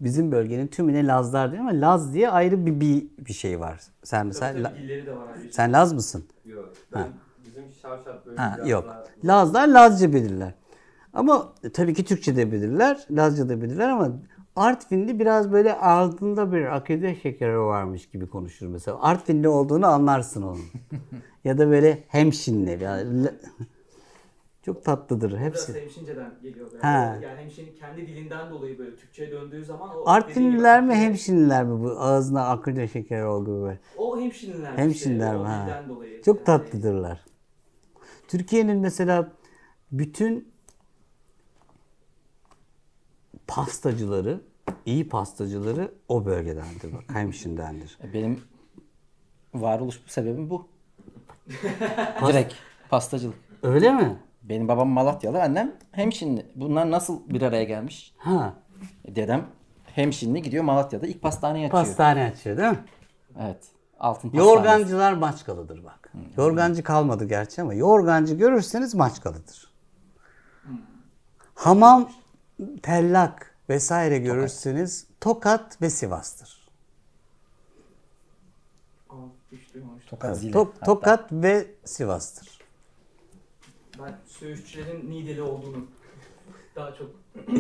bizim 0.01 0.33
bölgenin 0.33 0.67
tümüne 0.67 1.07
Lazlar 1.07 1.53
diyor 1.53 1.61
ama 1.61 1.73
Laz 1.81 2.15
diye 2.15 2.31
ayrı 2.31 2.67
bir, 2.67 2.81
bir, 2.81 3.07
bir 3.19 3.33
şey 3.33 3.61
var. 3.61 3.81
Sen 4.03 4.27
mesela 4.27 4.53
Tabii 4.53 4.89
de 5.07 5.17
var. 5.17 5.29
ayrıca. 5.37 5.53
sen 5.53 5.73
Laz 5.73 5.93
mısın? 5.93 6.25
Yok. 6.45 6.73
Ben 6.95 7.07
bizim 7.47 7.65
şavşat 7.83 8.27
böyle 8.27 8.37
Ha, 8.41 8.59
yok. 8.67 8.97
Lazlar 9.25 9.69
Lazca 9.69 10.13
bilirler. 10.13 10.55
Ama 11.13 11.53
tabii 11.73 11.95
ki 11.95 12.05
Türkçe 12.05 12.37
de 12.37 12.53
bilirler, 12.53 13.07
Lazca 13.11 13.49
da 13.49 13.63
bilirler 13.63 13.89
ama 13.89 14.09
Artvinli 14.57 15.19
biraz 15.19 15.53
böyle 15.53 15.75
ağzında 15.79 16.53
bir 16.53 16.77
akide 16.77 17.15
şekeri 17.15 17.59
varmış 17.59 18.11
gibi 18.11 18.27
konuşur 18.29 18.67
mesela. 18.67 19.03
Artvinli 19.03 19.49
olduğunu 19.49 19.87
anlarsın 19.87 20.43
onun. 20.43 20.61
ya 21.45 21.59
da 21.59 21.71
böyle 21.71 22.05
hemşinli. 22.09 22.83
Yani, 22.83 23.29
çok 24.63 24.85
tatlıdır 24.85 25.31
Biraz 25.31 25.41
hepsi. 25.41 25.73
hemşinceden 25.73 26.33
geliyor. 26.43 26.67
böyle. 26.73 26.83
Ha. 26.87 27.19
Yani 27.23 27.37
hemşinin 27.37 27.75
kendi 27.75 28.07
dilinden 28.07 28.51
dolayı 28.51 28.79
böyle 28.79 28.97
Türkçe'ye 28.97 29.31
döndüğü 29.31 29.65
zaman 29.65 29.91
o 30.01 30.09
Artvinliler 30.09 30.83
mi 30.83 30.95
hemşinliler 30.95 31.65
mi 31.65 31.85
bu 31.85 31.91
ağzına 32.01 32.49
akide 32.49 32.89
şekeri 32.89 33.25
olduğu 33.25 33.63
böyle. 33.63 33.81
O 33.97 34.19
hemşinliler. 34.21 34.73
Hemşinliler 34.79 35.37
mi? 35.37 35.43
o 35.43 35.47
Ha. 35.47 35.81
dolayı. 35.87 36.23
Çok 36.25 36.37
Yani 36.37 36.45
tatlıdırlar. 36.47 37.25
Türkiye'nin 38.29 38.79
mesela 38.79 39.33
bütün 39.93 40.52
pastacıları, 43.47 44.41
iyi 44.87 45.09
pastacıları 45.09 45.95
o 46.09 46.25
bölgedendir. 46.25 46.93
Bak, 46.93 47.05
Hemşindendir. 47.13 47.99
E, 48.05 48.13
Benim 48.13 48.41
varoluş 49.55 50.01
sebebim 50.07 50.51
bu. 50.51 50.69
Direkt 52.29 52.55
pastacılık. 52.91 53.37
Öyle 53.63 53.93
mi? 53.93 54.17
Benim 54.43 54.69
babam 54.69 54.89
Malatyalı, 54.89 55.43
annem 55.43 55.75
hemşinli. 55.93 56.47
Bunlar 56.55 56.91
nasıl 56.91 57.29
bir 57.29 57.43
araya 57.43 57.65
gelmiş? 57.65 58.15
Ha. 58.19 58.55
E, 59.05 59.17
Dedem 59.17 59.47
hemşinli 59.85 60.43
gidiyor 60.43 60.65
Malatya'da 60.65 61.07
ilk 61.07 61.23
pastaneyi 61.23 61.67
açıyor. 61.67 61.85
Pastane 61.85 62.25
açıyor 62.25 62.57
değil 62.57 62.71
mi? 62.71 62.85
Evet. 63.41 63.65
Altın 63.99 64.29
pastanesi. 64.31 64.49
Yorgancılar 64.49 65.13
Maçkalı'dır 65.13 65.85
bak. 65.85 66.13
Yorgancı 66.37 66.83
kalmadı 66.83 67.25
gerçi 67.25 67.63
ama 67.63 67.75
yorgancı 67.75 68.35
görürseniz 68.35 68.95
Maçkalı'dır. 68.95 69.73
Hamam, 71.55 72.09
tellak 72.83 73.55
vesaire 73.69 74.19
görürseniz 74.19 75.07
Tokat 75.21 75.83
ve 75.83 75.91
Sivas'tır. 75.91 76.63
Tokat 80.07 80.39
zili. 80.39 80.53
Tok- 80.53 80.73
hatta. 80.81 80.85
Tokat 80.87 81.33
ve 81.33 81.67
Sivas'tır. 81.85 82.59
Ben 84.03 84.15
söğüşçülerin 84.27 85.11
Niğdeli 85.11 85.43
olduğunu 85.43 85.87
daha 86.77 86.95
çok... 86.95 87.11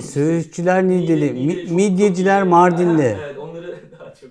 Söğüşçüler 0.03 0.89
Nideli, 0.89 1.31
mi- 1.33 1.67
çok- 1.67 1.77
midyeciler 1.77 2.41
çok. 2.41 2.51
Mardinli. 2.51 3.03
Evet 3.23 3.39
onları 3.39 3.91
daha 3.99 4.15
çok. 4.15 4.31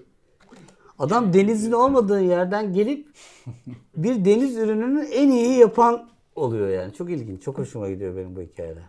Adam 0.99 1.34
denizin 1.34 1.71
olmadığı 1.71 2.21
yerden 2.21 2.73
gelip 2.73 3.07
bir 3.95 4.25
deniz 4.25 4.57
ürününü 4.57 5.05
en 5.05 5.29
iyi 5.31 5.60
yapan 5.60 6.10
oluyor 6.36 6.69
yani. 6.69 6.93
Çok 6.93 7.10
ilginç, 7.10 7.43
çok 7.43 7.57
hoşuma 7.57 7.89
gidiyor 7.89 8.15
benim 8.15 8.36
bu 8.36 8.41
hikayeler. 8.41 8.84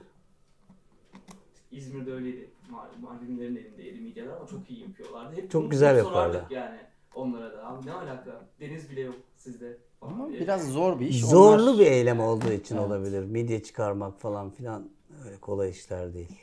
İzmir'de 1.72 2.12
öyleydi. 2.12 2.50
Mar- 2.72 3.00
Mardinlerin 3.02 3.56
elindeydi 3.56 4.00
midyeler 4.00 4.32
ama 4.36 4.46
çok 4.46 4.70
iyi 4.70 4.80
yapıyorlardı. 4.80 5.36
Hep 5.36 5.50
Çok 5.50 5.70
güzel 5.70 5.96
yaparlar. 5.96 6.44
Yani 6.50 6.78
onlara 7.14 7.52
da. 7.52 7.66
Abi 7.68 7.86
ne 7.86 7.92
alaka? 7.92 8.40
Deniz 8.60 8.90
bile 8.90 9.00
yok 9.00 9.14
sizde. 9.38 9.76
Ama 10.02 10.28
diye. 10.28 10.40
biraz 10.40 10.68
zor 10.72 11.00
bir 11.00 11.06
iş. 11.06 11.20
Zorlu 11.24 11.62
Onlar- 11.70 11.78
bir 11.80 11.86
eylem 11.86 12.20
olduğu 12.20 12.52
için 12.52 12.76
Evet. 12.76 12.86
olabilir. 12.86 13.24
Midye 13.24 13.62
çıkarmak 13.62 14.20
falan 14.20 14.50
filan 14.50 14.88
öyle 15.26 15.36
kolay 15.36 15.70
işler 15.70 16.14
değil. 16.14 16.38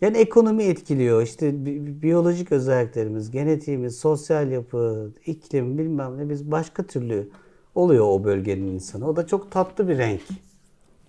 Yani 0.00 0.16
ekonomi 0.18 0.62
etkiliyor. 0.62 1.22
İşte 1.22 1.64
bi- 1.66 1.86
bi- 1.86 2.02
biyolojik 2.02 2.52
özelliklerimiz, 2.52 3.30
genetiğimiz, 3.30 3.96
sosyal 3.98 4.50
yapı, 4.50 5.10
iklim 5.26 5.78
bilmem 5.78 6.18
ne 6.18 6.30
biz 6.30 6.50
başka 6.50 6.82
türlü 6.82 7.28
oluyor 7.74 8.04
o 8.08 8.24
bölgenin 8.24 8.66
insanı. 8.66 9.08
O 9.08 9.16
da 9.16 9.26
çok 9.26 9.50
tatlı 9.50 9.88
bir 9.88 9.98
renk. 9.98 10.20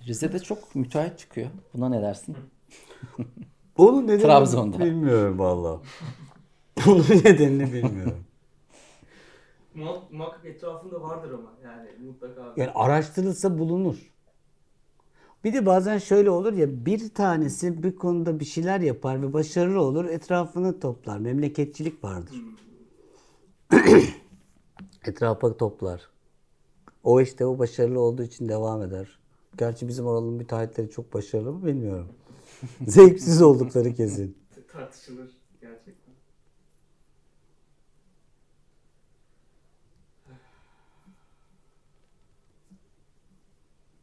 Rize'de 0.08 0.40
çok 0.40 0.76
müteahhit 0.76 1.20
çıkıyor. 1.20 1.50
Buna 1.74 1.90
ne 1.90 2.02
dersin? 2.02 2.36
Onun 3.78 4.04
nedenini 4.04 4.22
Trabzon'da. 4.22 4.80
bilmiyorum 4.80 5.40
valla. 5.40 5.82
Onun 6.88 7.00
nedenini 7.10 7.74
bilmiyorum. 7.74 8.24
Muhak- 9.76 10.12
Muhakkak 10.12 10.46
etrafında 10.46 11.02
vardır 11.02 11.32
ama 11.32 11.54
yani 11.64 11.90
mutlaka. 12.06 12.52
Yani 12.56 12.72
araştırılsa 12.72 13.58
bulunur. 13.58 14.14
Bir 15.44 15.54
de 15.54 15.66
bazen 15.66 15.98
şöyle 15.98 16.30
olur 16.30 16.54
ya 16.54 16.86
bir 16.86 17.10
tanesi 17.14 17.84
bir 17.84 17.96
konuda 17.96 18.40
bir 18.40 18.46
şeyler 18.46 18.80
yapar 18.80 19.22
ve 19.22 19.34
başarılı 19.34 19.82
olur 19.82 20.06
etrafını 20.06 20.80
toplar. 20.80 21.18
Memleketçilik 21.20 22.04
vardır. 22.04 22.36
Etrafa 25.06 25.58
toplar. 25.58 26.02
O 27.04 27.22
işte 27.22 27.46
o 27.46 27.60
başarılı 27.60 28.00
olduğu 28.00 28.24
için 28.24 28.50
devam 28.50 28.82
eder. 28.82 29.20
Gerçi 29.58 29.88
bizim 29.88 30.06
oranın 30.06 30.34
müteahhitleri 30.34 30.90
çok 30.90 31.14
başarılı 31.14 31.54
mı 31.54 31.66
bilmiyorum. 31.66 32.08
Zevksiz 32.88 33.42
oldukları 33.42 33.94
kesin. 33.94 34.38
tartışılır 34.72 35.32
gerçekten. 35.62 36.14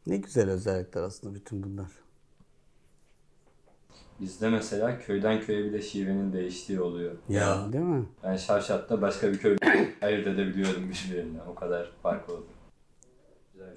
Ne 0.06 0.16
güzel 0.16 0.50
özellikler 0.50 1.02
aslında 1.02 1.34
bütün 1.34 1.62
bunlar. 1.62 1.90
Bizde 4.20 4.48
mesela 4.48 4.98
köyden 4.98 5.40
köye 5.40 5.64
bile 5.64 5.82
şivenin 5.82 6.32
değiştiği 6.32 6.80
oluyor. 6.80 7.12
Ya. 7.28 7.72
Değil 7.72 7.84
mi? 7.84 8.06
Ben 8.22 8.36
Şavşat'ta 8.36 9.02
başka 9.02 9.32
bir 9.32 9.38
köy 9.38 9.56
ayırt 10.02 10.26
edebiliyorum 10.26 10.90
birbirinden. 10.90 11.46
O 11.46 11.54
kadar 11.54 11.92
fark 12.02 12.28
oldu. 12.28 12.46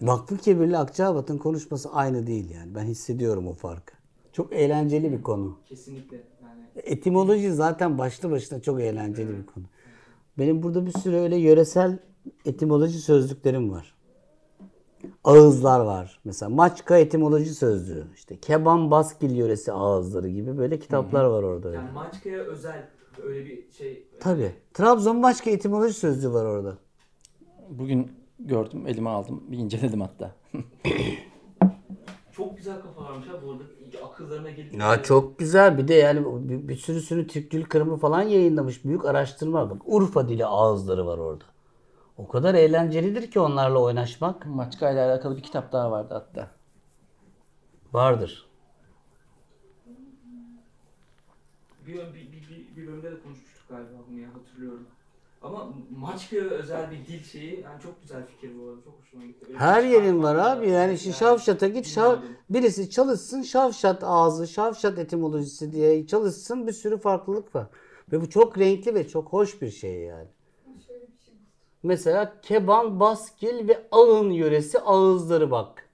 Vakfı 0.02 0.38
Kebir'le 0.38 0.74
Akçabat'ın 0.74 1.38
konuşması 1.38 1.90
aynı 1.92 2.28
değil 2.28 2.50
yani. 2.52 2.76
Ben 2.76 2.84
hissediyorum 2.84 3.48
o 3.48 3.54
farkı. 3.54 3.94
Çok 4.34 4.54
eğlenceli 4.54 5.12
bir 5.12 5.24
konu. 5.24 5.58
Kesinlikle 5.66 6.18
yani. 6.44 6.62
Etimoloji 6.76 7.52
zaten 7.54 7.98
başlı 7.98 8.32
başına 8.32 8.62
çok 8.62 8.82
eğlenceli 8.82 9.30
bir 9.38 9.46
konu. 9.46 9.64
Benim 10.40 10.64
burada 10.64 10.86
bir 10.86 10.92
sürü 10.92 11.16
öyle 11.16 11.36
yöresel 11.36 12.00
etimoloji 12.46 13.00
sözlüklerim 13.00 13.72
var. 13.72 13.94
Ağızlar 15.24 15.80
var. 15.80 16.20
Mesela 16.26 16.50
Maçka 16.50 16.98
etimoloji 16.98 17.54
sözlüğü. 17.56 18.04
İşte 18.16 18.38
Keban 18.40 18.92
Baskil 18.92 19.36
yöresi 19.36 19.72
ağızları 19.72 20.30
gibi 20.30 20.58
böyle 20.58 20.80
kitaplar 20.80 21.24
var 21.24 21.44
orada. 21.44 21.68
öyle. 21.68 21.78
Yani 21.78 21.92
Maçka'ya 21.92 22.44
özel 22.44 22.90
öyle 23.24 23.46
bir 23.46 23.72
şey. 23.72 24.08
Tabii. 24.20 24.52
Trabzon 24.74 25.18
Maçka 25.18 25.50
etimoloji 25.50 25.94
sözlüğü 25.94 26.34
var 26.34 26.46
orada. 26.46 26.78
Bugün 27.70 28.12
gördüm, 28.46 28.88
elime 28.88 29.10
aldım. 29.10 29.44
Bir 29.48 29.58
inceledim 29.58 30.02
hatta. 30.02 30.36
Çok 32.32 32.58
güzel 32.58 32.82
kafalarmış 32.82 33.28
ha 33.28 33.34
bu 33.46 33.52
arada. 33.52 33.64
Akıllarına 34.06 34.52
gelip. 34.52 34.74
Ya 34.74 35.04
çok 35.04 35.40
güzel. 35.40 35.78
Bir 35.78 35.88
de 35.88 35.94
yani 35.94 36.50
bir, 36.50 36.68
bir 36.68 36.76
sürüsünü 36.76 37.28
Türk 37.28 37.52
Dil 37.52 37.64
Kırımı 37.64 37.98
falan 37.98 38.22
yayınlamış. 38.22 38.86
Büyük 38.86 39.06
araştırma. 39.06 39.70
Bak 39.70 39.82
Urfa 39.86 40.30
dili 40.30 40.46
ağızları 40.46 41.08
var 41.08 41.18
orada. 41.18 41.44
O 42.18 42.28
kadar 42.28 42.56
eğlencelidir 42.56 43.32
ki 43.32 43.40
onlarla 43.40 43.80
oynaşmak. 43.80 44.46
Maçka 44.46 44.92
ile 44.92 45.02
alakalı 45.02 45.38
bir 45.38 45.44
kitap 45.44 45.72
daha 45.72 45.92
vardı 45.92 46.14
hatta. 46.14 46.52
Vardır. 47.94 48.50
Bir, 51.88 51.94
bir, 51.94 52.14
bir, 52.14 52.50
bir, 52.50 52.76
bir 52.76 52.88
bölümde 52.88 53.12
de 53.12 53.22
konuşmuştuk 53.24 53.70
galiba 53.70 53.98
bunu 54.10 54.20
ya 54.20 54.28
hatırlıyorum. 54.34 54.88
Ama 55.44 55.74
Maçka'ya 55.98 56.44
özel 56.44 56.92
bir 56.92 57.08
dil 57.08 57.24
şeyi 57.24 57.62
yani 57.62 57.82
çok 57.84 58.02
güzel 58.02 58.26
fikir 58.28 58.52
bu 58.60 58.70
arada. 58.70 58.82
Çok 58.84 58.94
hoşuma 59.02 59.26
gitti. 59.26 59.46
Öyle 59.48 59.58
Her 59.58 59.84
yerin 59.84 60.24
var 60.24 60.36
abi. 60.36 60.40
lazım. 60.40 60.74
Yani 60.74 60.98
şu 60.98 61.14
Şavşat'a 61.14 61.68
git. 61.68 61.86
Şav, 61.88 62.18
birisi 62.50 62.90
çalışsın 62.90 63.42
Şavşat 63.42 64.04
ağzı, 64.04 64.48
Şavşat 64.48 65.00
etimolojisi 65.00 65.72
diye 65.72 66.08
çalışsın. 66.08 66.68
Bir 66.68 66.72
sürü 66.74 66.98
farklılık 66.98 67.56
var. 67.56 67.68
Ve 68.12 68.22
bu 68.22 68.30
çok 68.30 68.58
renkli 68.58 68.96
ve 68.96 69.08
çok 69.08 69.28
hoş 69.34 69.62
bir 69.62 69.70
şey 69.72 70.00
yani. 70.00 70.28
Şöyle 70.88 71.02
bir 71.02 71.24
şey. 71.26 71.34
Mesela 71.84 72.34
Keban, 72.42 73.00
Baskil 73.00 73.68
ve 73.68 73.88
Ağın 73.92 74.30
yöresi 74.30 74.80
ağızları 74.80 75.52
bak. 75.52 75.90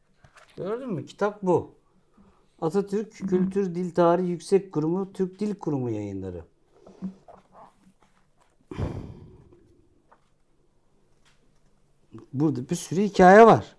Gördün 0.58 0.94
mü? 0.94 1.06
Kitap 1.06 1.44
bu. 1.44 1.72
Atatürk 2.62 3.12
Kültür 3.12 3.76
Dil 3.76 3.92
Tarihi 3.94 4.28
Yüksek 4.30 4.72
Kurumu 4.72 5.14
Türk 5.14 5.40
Dil 5.40 5.56
Kurumu 5.56 5.90
yayınları. 5.90 6.44
Burada 12.34 12.69
bir 12.69 12.76
sürü 12.76 13.02
hikaye 13.02 13.45
var. 13.45 13.76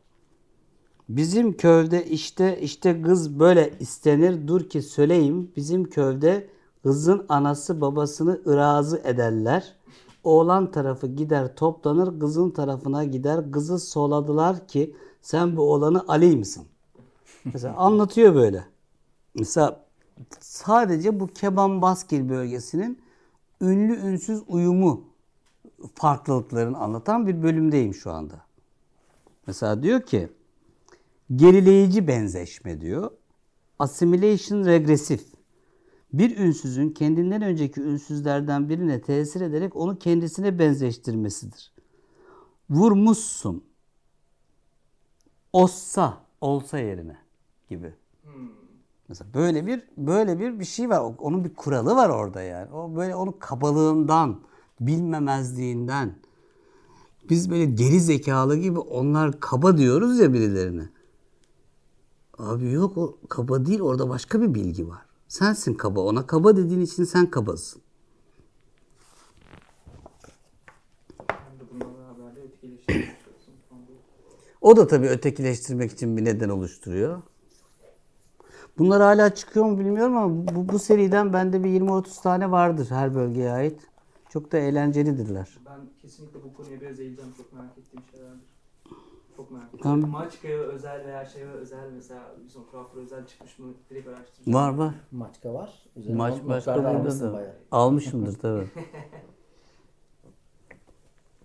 Bizim 1.09 1.57
köyde 1.57 2.07
işte 2.07 2.61
işte 2.61 3.03
kız 3.03 3.40
böyle 3.40 3.75
istenir 3.81 4.49
dur 4.49 4.69
ki 4.69 4.83
söyleyeyim. 4.83 5.53
Bizim 5.57 5.85
köyde 5.85 6.49
kızın 6.83 7.27
anası 7.29 7.81
babasını 7.81 8.40
ırazı 8.47 9.03
ederler. 9.05 9.77
Oğlan 10.25 10.71
tarafı 10.71 11.07
gider 11.07 11.57
toplanır 11.57 12.21
kızın 12.21 12.51
tarafına 12.51 13.05
gider. 13.05 13.53
Kızı 13.53 13.79
soladılar 13.79 14.69
ki 14.69 14.97
sen 15.23 15.57
bu 15.57 15.62
oğlanı 15.62 16.05
Ali 16.09 16.37
misin? 16.37 16.64
Mesela 17.45 17.77
anlatıyor 17.77 18.35
böyle. 18.35 18.64
Mesela 19.35 19.85
sadece 20.40 21.21
bu 21.21 21.27
Keban 21.27 21.83
Baskil 21.83 22.29
bölgesinin 22.29 22.99
ünlü 23.61 23.97
ünsüz 23.97 24.43
uyumu 24.49 25.10
farklılıklarını 25.95 26.79
anlatan 26.79 27.27
bir 27.27 27.43
bölümdeyim 27.43 27.95
şu 27.95 28.11
anda. 28.11 28.45
Mesela 29.47 29.83
diyor 29.83 30.03
ki 30.03 30.29
gerileyici 31.37 32.09
benzeşme 32.09 32.81
diyor. 32.81 33.11
Assimilation 33.79 34.64
regresif. 34.64 35.27
Bir 36.12 36.38
ünsüzün 36.38 36.90
kendinden 36.90 37.43
önceki 37.43 37.81
ünsüzlerden 37.81 38.69
birine 38.69 39.01
tesir 39.01 39.40
ederek 39.40 39.77
onu 39.77 39.99
kendisine 39.99 40.59
benzeştirmesidir. 40.59 41.73
Vurmuşsun. 42.71 43.64
Olsa, 45.53 46.19
olsa 46.40 46.79
yerine 46.79 47.16
gibi. 47.69 47.95
Mesela 49.09 49.35
böyle 49.35 49.66
bir 49.66 49.83
böyle 49.97 50.38
bir 50.38 50.61
bir 50.61 50.64
şey 50.64 50.90
var. 50.90 51.14
Onun 51.19 51.45
bir 51.45 51.55
kuralı 51.55 51.97
var 51.97 52.09
orada 52.09 52.43
yani. 52.43 52.73
O 52.73 52.97
böyle 52.97 53.14
onun 53.14 53.33
kabalığından, 53.33 54.40
bilmemezliğinden. 54.81 56.14
Biz 57.31 57.51
böyle 57.51 57.64
geri 57.64 58.01
zekalı 58.01 58.57
gibi 58.57 58.79
onlar 58.79 59.40
kaba 59.40 59.79
diyoruz 59.79 60.19
ya 60.21 60.33
birilerine. 60.33 60.88
Abi 62.38 62.73
yok 62.73 62.99
o 62.99 63.16
kaba 63.29 63.66
değil 63.66 63.81
orada 63.81 64.09
başka 64.09 64.43
bir 64.43 64.55
bilgi 64.55 64.88
var. 64.88 65.03
Sensin 65.29 65.75
kaba 65.75 66.01
ona. 66.01 66.27
Kaba 66.27 66.57
dediğin 66.57 66.81
için 66.81 67.05
sen 67.05 67.31
kabasın. 67.31 67.83
O 74.61 74.77
da 74.77 74.87
tabii 74.87 75.09
ötekileştirmek 75.09 75.93
için 75.93 76.16
bir 76.16 76.25
neden 76.25 76.49
oluşturuyor. 76.49 77.23
Bunlar 78.79 79.03
hala 79.03 79.35
çıkıyor 79.35 79.66
mu 79.66 79.79
bilmiyorum 79.79 80.16
ama 80.16 80.57
bu, 80.57 80.69
bu 80.69 80.79
seriden 80.79 81.33
bende 81.33 81.64
bir 81.64 81.81
20-30 81.81 82.23
tane 82.23 82.51
vardır 82.51 82.87
her 82.90 83.14
bölgeye 83.14 83.53
ait. 83.53 83.89
Çok 84.33 84.53
da 84.53 84.59
eğlencelidirler. 84.59 85.59
Ben 85.66 85.81
kesinlikle 86.03 86.43
bu 86.45 86.55
konuya 86.55 86.81
biraz 86.81 87.01
eğileceğim. 87.01 87.33
Çok 87.37 87.53
merak 87.53 87.79
ettiğim 87.79 88.03
şeylerdir. 88.11 88.49
Çok 89.37 89.51
merak 89.51 89.66
ettim. 89.66 89.81
Tamam. 89.83 90.11
Maçka'ya 90.11 90.59
özel 90.59 91.07
veya 91.07 91.27
şeye 91.27 91.47
özel 91.47 91.90
mesela 91.95 92.35
bizim 92.45 92.62
Craft'a 92.73 93.01
özel 93.01 93.27
çıkmış 93.27 93.59
mı 93.59 93.66
direkt 93.90 94.09
araştıracağım. 94.09 94.55
Var 94.55 94.75
var. 94.75 94.95
Maçka 95.11 95.55
var. 95.55 95.83
Üzerine 95.97 96.16
Maç 96.19 96.35
başka 96.47 96.77
burada 96.77 97.21
da. 97.21 97.33
bayağı. 97.33 97.55
Almışımdır 97.71 98.38
tabii. 98.38 98.66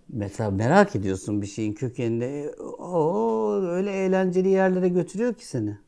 Mesela 0.08 0.50
merak 0.50 0.96
ediyorsun 0.96 1.42
bir 1.42 1.46
şeyin 1.46 1.72
kökenini. 1.72 2.50
O 2.78 3.52
öyle 3.62 3.90
eğlenceli 3.90 4.48
yerlere 4.48 4.88
götürüyor 4.88 5.34
ki 5.34 5.46
seni. 5.46 5.78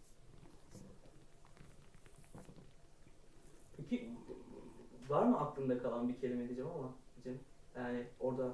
Var 5.09 5.23
mı 5.23 5.41
aklında 5.41 5.79
kalan 5.79 6.09
bir 6.09 6.21
kelime 6.21 6.45
diyeceğim 6.45 6.71
ama 6.79 6.89
Cem, 7.25 7.35
yani 7.77 8.07
orada 8.21 8.53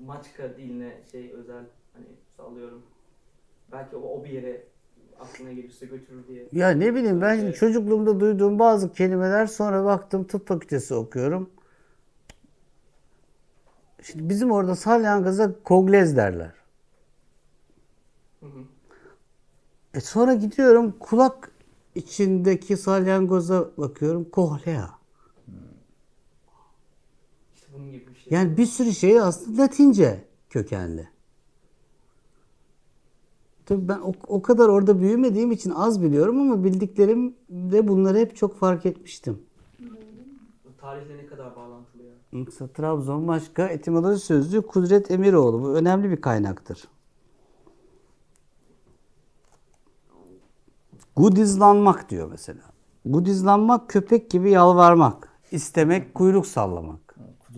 Maçka 0.00 0.56
diline 0.56 1.00
şey 1.12 1.32
özel 1.32 1.64
hani 1.92 2.06
sallıyorum. 2.36 2.82
Belki 3.72 3.96
o, 3.96 4.00
o 4.00 4.24
bir 4.24 4.30
yere 4.30 4.64
aklına 5.20 5.52
gelirse 5.52 5.86
götürür 5.86 6.26
diye. 6.28 6.48
Ya 6.52 6.70
ne 6.70 6.94
bileyim 6.94 7.20
ben 7.20 7.36
şimdi 7.36 7.52
çocukluğumda 7.52 8.20
duyduğum 8.20 8.58
bazı 8.58 8.92
kelimeler 8.92 9.46
sonra 9.46 9.84
baktım 9.84 10.24
tıp 10.24 10.48
fakültesi 10.48 10.94
okuyorum. 10.94 11.50
Şimdi 14.02 14.28
bizim 14.28 14.50
orada 14.50 14.76
salyangaza 14.76 15.62
koglez 15.62 16.16
derler. 16.16 16.52
Hı 18.40 18.46
hı. 18.46 18.64
E 19.94 20.00
sonra 20.00 20.34
gidiyorum 20.34 20.94
kulak 21.00 21.52
içindeki 21.94 22.76
salyangoza 22.76 23.70
bakıyorum 23.76 24.24
kohlea. 24.24 24.90
İşte 27.54 27.66
bunun 27.72 27.92
gibi 27.92 28.06
bir 28.06 28.14
şey. 28.14 28.19
Yani 28.30 28.56
bir 28.56 28.66
sürü 28.66 28.92
şey 28.92 29.20
aslında 29.20 29.62
Latince 29.62 30.24
kökenli. 30.50 31.08
Tabii 33.66 33.88
ben 33.88 33.98
o, 33.98 34.12
o 34.26 34.42
kadar 34.42 34.68
orada 34.68 35.00
büyümediğim 35.00 35.52
için 35.52 35.70
az 35.70 36.02
biliyorum 36.02 36.40
ama 36.40 36.64
bildiklerim 36.64 37.34
de 37.48 37.88
bunları 37.88 38.18
hep 38.18 38.36
çok 38.36 38.56
fark 38.56 38.86
etmiştim. 38.86 39.42
Tarihle 40.80 41.16
ne 41.16 41.26
kadar 41.26 41.56
bağlantılı 41.56 42.02
ya. 42.02 42.12
Mesela 42.32 42.72
Trabzon 42.72 43.28
başka 43.28 43.68
etimoloji 43.68 44.20
sözlüğü 44.20 44.62
Kudret 44.62 45.10
Emiroğlu. 45.10 45.62
Bu 45.62 45.74
önemli 45.74 46.10
bir 46.10 46.20
kaynaktır. 46.20 46.88
Gudizlanmak 51.16 52.10
diyor 52.10 52.28
mesela. 52.30 52.62
Gudizlanmak 53.04 53.88
köpek 53.88 54.30
gibi 54.30 54.50
yalvarmak. 54.50 55.28
İstemek 55.50 56.14
kuyruk 56.14 56.46
sallamak. 56.46 57.09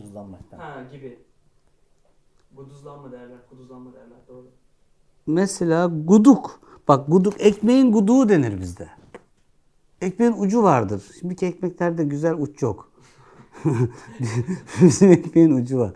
Kuduzlanmaktan. 0.02 0.58
Ha 0.58 0.82
gibi. 0.92 1.18
Guduzlanma 2.56 3.12
derler, 3.12 3.38
kuduzlanma 3.50 3.92
derler 3.92 4.18
doğru. 4.28 4.46
Mesela 5.26 5.86
guduk. 5.86 6.60
Bak 6.88 7.06
guduk 7.08 7.34
ekmeğin 7.38 7.92
guduğu 7.92 8.28
denir 8.28 8.60
bizde. 8.60 8.88
Ekmeğin 10.00 10.34
ucu 10.38 10.62
vardır. 10.62 11.02
Şimdiki 11.20 11.46
ekmeklerde 11.46 12.04
güzel 12.04 12.34
uç 12.34 12.62
yok. 12.62 12.92
Bizim 14.82 15.12
ekmeğin 15.12 15.50
ucu 15.50 15.78
var. 15.78 15.92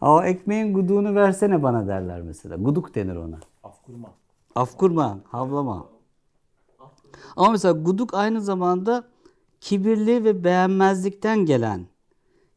O 0.00 0.22
ekmeğin 0.22 0.74
guduğunu 0.74 1.14
versene 1.14 1.62
bana 1.62 1.86
derler 1.86 2.22
mesela. 2.22 2.56
Guduk 2.56 2.94
denir 2.94 3.16
ona. 3.16 3.40
Afkurma. 3.62 4.12
Afkurma, 4.54 5.20
havlama. 5.24 5.86
Ama 7.36 7.50
mesela 7.50 7.72
guduk 7.72 8.14
aynı 8.14 8.40
zamanda 8.40 9.04
kibirli 9.60 10.24
ve 10.24 10.44
beğenmezlikten 10.44 11.46
gelen, 11.46 11.86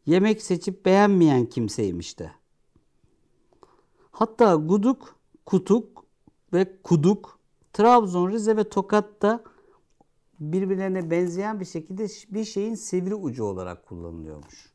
yemek 0.06 0.42
seçip 0.42 0.86
beğenmeyen 0.86 1.46
kimseymiş 1.46 2.20
de. 2.20 2.32
Hatta 4.12 4.56
guduk, 4.56 5.16
kutuk 5.46 6.06
ve 6.54 6.82
kuduk 6.82 7.40
Trabzon, 7.74 8.32
Rize 8.32 8.58
ve 8.58 8.70
Tokat'ta 8.70 9.44
birbirlerine 10.40 11.12
benzeyen 11.12 11.60
bir 11.60 11.66
şekilde 11.66 12.08
bir 12.30 12.46
şeyin 12.46 12.76
sivri 12.76 13.16
ucu 13.16 13.44
olarak 13.44 13.86
kullanılıyormuş. 13.86 14.74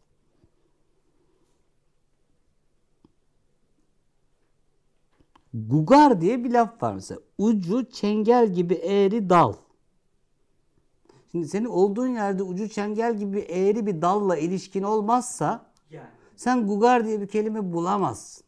Gugar 5.54 6.20
diye 6.20 6.44
bir 6.44 6.50
laf 6.50 6.82
var 6.82 6.94
mesela. 6.94 7.20
Ucu 7.38 7.90
çengel 7.90 8.52
gibi 8.52 8.74
eğri 8.74 9.30
dal. 9.30 9.54
Şimdi 11.32 11.48
senin 11.48 11.64
olduğun 11.64 12.06
yerde 12.06 12.42
ucu 12.42 12.68
çengel 12.68 13.16
gibi 13.16 13.38
eğri 13.38 13.86
bir 13.86 14.02
dalla 14.02 14.36
ilişkin 14.36 14.82
olmazsa 14.82 15.66
Yani. 15.90 16.08
sen 16.36 16.66
gugar 16.66 17.06
diye 17.06 17.20
bir 17.20 17.28
kelime 17.28 17.72
bulamazsın. 17.72 18.44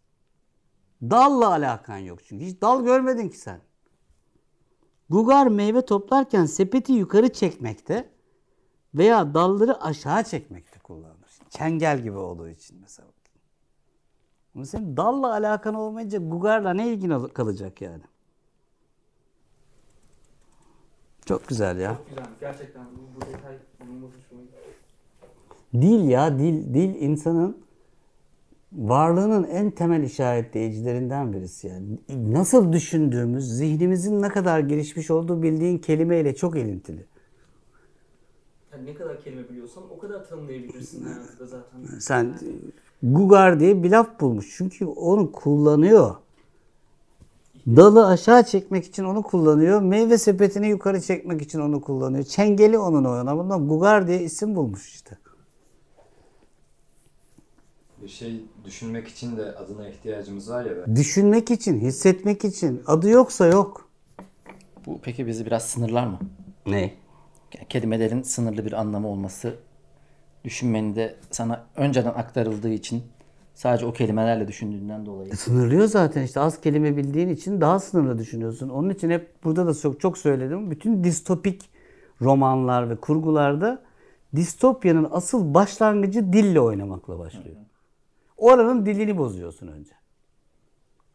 Dalla 1.03 1.49
alakan 1.49 1.99
yok 1.99 2.19
çünkü. 2.25 2.45
Hiç 2.45 2.61
dal 2.61 2.85
görmedin 2.85 3.29
ki 3.29 3.39
sen. 3.39 3.61
Gugar 5.11 5.47
meyve 5.47 5.85
toplarken 5.85 6.45
sepeti 6.47 6.93
yukarı 6.93 7.33
çekmekte 7.33 8.11
veya 8.95 9.35
dalları 9.35 9.83
aşağı 9.83 10.25
çekmekte 10.25 10.79
kullanılır. 10.79 11.39
Çengel 11.51 12.03
gibi 12.03 12.17
olduğu 12.17 12.49
için 12.49 12.79
mesela. 12.81 13.09
Ama 14.55 14.65
senin 14.65 14.97
dalla 14.97 15.33
alakan 15.33 15.75
olmayınca 15.75 16.19
gugarla 16.19 16.75
ne 16.75 16.89
ilgin 16.89 17.11
al- 17.11 17.29
kalacak 17.29 17.81
yani? 17.83 18.03
Çok 21.31 21.49
güzel 21.49 21.79
ya. 21.79 21.97
Çok 21.97 22.09
güzel. 22.09 22.25
Gerçekten 22.41 22.83
bu, 22.85 23.17
bu 23.17 23.21
detay 23.21 23.55
hoşuma 23.85 24.43
gitti. 24.43 24.57
Dil 25.73 26.09
ya 26.09 26.39
dil 26.39 26.75
dil 26.75 27.03
insanın 27.03 27.57
varlığının 28.73 29.45
en 29.45 29.71
temel 29.71 30.03
işaretleyicilerinden 30.03 31.33
birisi 31.33 31.67
yani. 31.67 31.99
Nasıl 32.33 32.73
düşündüğümüz, 32.73 33.57
zihnimizin 33.57 34.23
ne 34.23 34.29
kadar 34.29 34.61
gelişmiş 34.61 35.11
olduğu 35.11 35.43
bildiğin 35.43 35.79
kelimeyle 35.79 36.35
çok 36.35 36.57
ilintili. 36.57 37.05
Yani 38.73 38.87
ne 38.87 38.95
kadar 38.95 39.21
kelime 39.21 39.49
biliyorsan 39.49 39.83
o 39.91 39.99
kadar 39.99 40.29
tanımlayabilirsin 40.29 41.05
hayatında 41.05 41.47
zaten. 41.47 41.99
Sen 41.99 42.39
Gugar 43.03 43.61
diye 43.61 43.83
bir 43.83 43.91
laf 43.91 44.21
bulmuş. 44.21 44.55
Çünkü 44.57 44.85
onu 44.85 45.33
kullanıyor. 45.33 46.15
Dalı 47.67 48.07
aşağı 48.07 48.45
çekmek 48.45 48.85
için 48.85 49.05
onu 49.05 49.23
kullanıyor. 49.23 49.83
Meyve 49.83 50.19
sepetini 50.19 50.69
yukarı 50.69 51.01
çekmek 51.01 51.43
için 51.43 51.61
onu 51.61 51.81
kullanıyor. 51.81 52.25
Çengeli 52.25 52.79
onun 52.79 53.05
oyuna. 53.05 53.37
Bundan 53.39 53.69
Gugar 53.69 54.07
diye 54.09 54.23
isim 54.23 54.55
bulmuş 54.55 54.89
işte. 54.95 55.19
Bir 58.03 58.09
şey 58.09 58.45
düşünmek 58.65 59.09
için 59.09 59.37
de 59.37 59.43
adına 59.55 59.89
ihtiyacımız 59.89 60.51
var 60.51 60.65
ya. 60.65 60.77
belki. 60.77 60.97
Düşünmek 60.97 61.51
için, 61.51 61.81
hissetmek 61.81 62.45
için. 62.45 62.83
Adı 62.87 63.09
yoksa 63.09 63.47
yok. 63.47 63.89
Bu 64.87 64.99
peki 65.03 65.27
bizi 65.27 65.47
biraz 65.47 65.65
sınırlar 65.65 66.07
mı? 66.07 66.19
Ne? 66.67 66.81
Yani 67.55 67.69
kelimelerin 67.69 68.23
sınırlı 68.23 68.67
bir 68.67 68.73
anlamı 68.73 69.09
olması 69.09 69.55
düşünmeni 70.45 70.97
de 70.97 71.17
sana 71.31 71.67
önceden 71.77 72.11
aktarıldığı 72.11 72.73
için 72.73 73.03
sadece 73.61 73.87
o 73.87 73.93
kelimelerle 73.93 74.49
düşündüğünden 74.49 75.07
dolayı. 75.07 75.37
Sınırlıyor 75.37 75.87
zaten 75.87 76.23
işte 76.23 76.41
az 76.41 76.61
kelime 76.61 76.97
bildiğin 76.97 77.29
için 77.29 77.61
daha 77.61 77.79
sınırlı 77.79 78.19
düşünüyorsun. 78.19 78.69
Onun 78.69 78.91
için 78.91 79.11
hep 79.11 79.45
burada 79.45 79.67
da 79.67 79.75
çok 79.75 80.01
çok 80.01 80.19
söyledim. 80.19 80.71
Bütün 80.71 81.05
distopik 81.05 81.71
romanlar 82.21 82.91
ve 82.91 82.97
kurgularda 82.97 83.83
distopyanın 84.37 85.09
asıl 85.11 85.55
başlangıcı 85.55 86.33
dille 86.33 86.61
oynamakla 86.61 87.19
başlıyor. 87.19 87.57
Oranın 88.37 88.87
dilini 88.87 89.19
bozuyorsun 89.19 89.69
önce. 89.69 89.93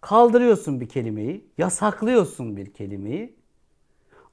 Kaldırıyorsun 0.02 0.82
bir 0.82 0.90
kelimeyi, 0.90 1.50
yasaklıyorsun 1.58 2.58
bir 2.58 2.74
kelimeyi. 2.74 3.36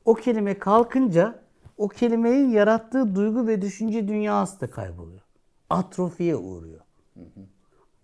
O 0.05 0.15
kelime 0.15 0.59
kalkınca 0.59 1.43
o 1.77 1.89
kelimenin 1.89 2.51
yarattığı 2.51 3.15
duygu 3.15 3.47
ve 3.47 3.63
düşünce 3.63 4.09
dünyası 4.09 4.61
da 4.61 4.71
kayboluyor. 4.71 5.23
Atrofiye 5.71 6.37
uğruyor. 6.37 6.81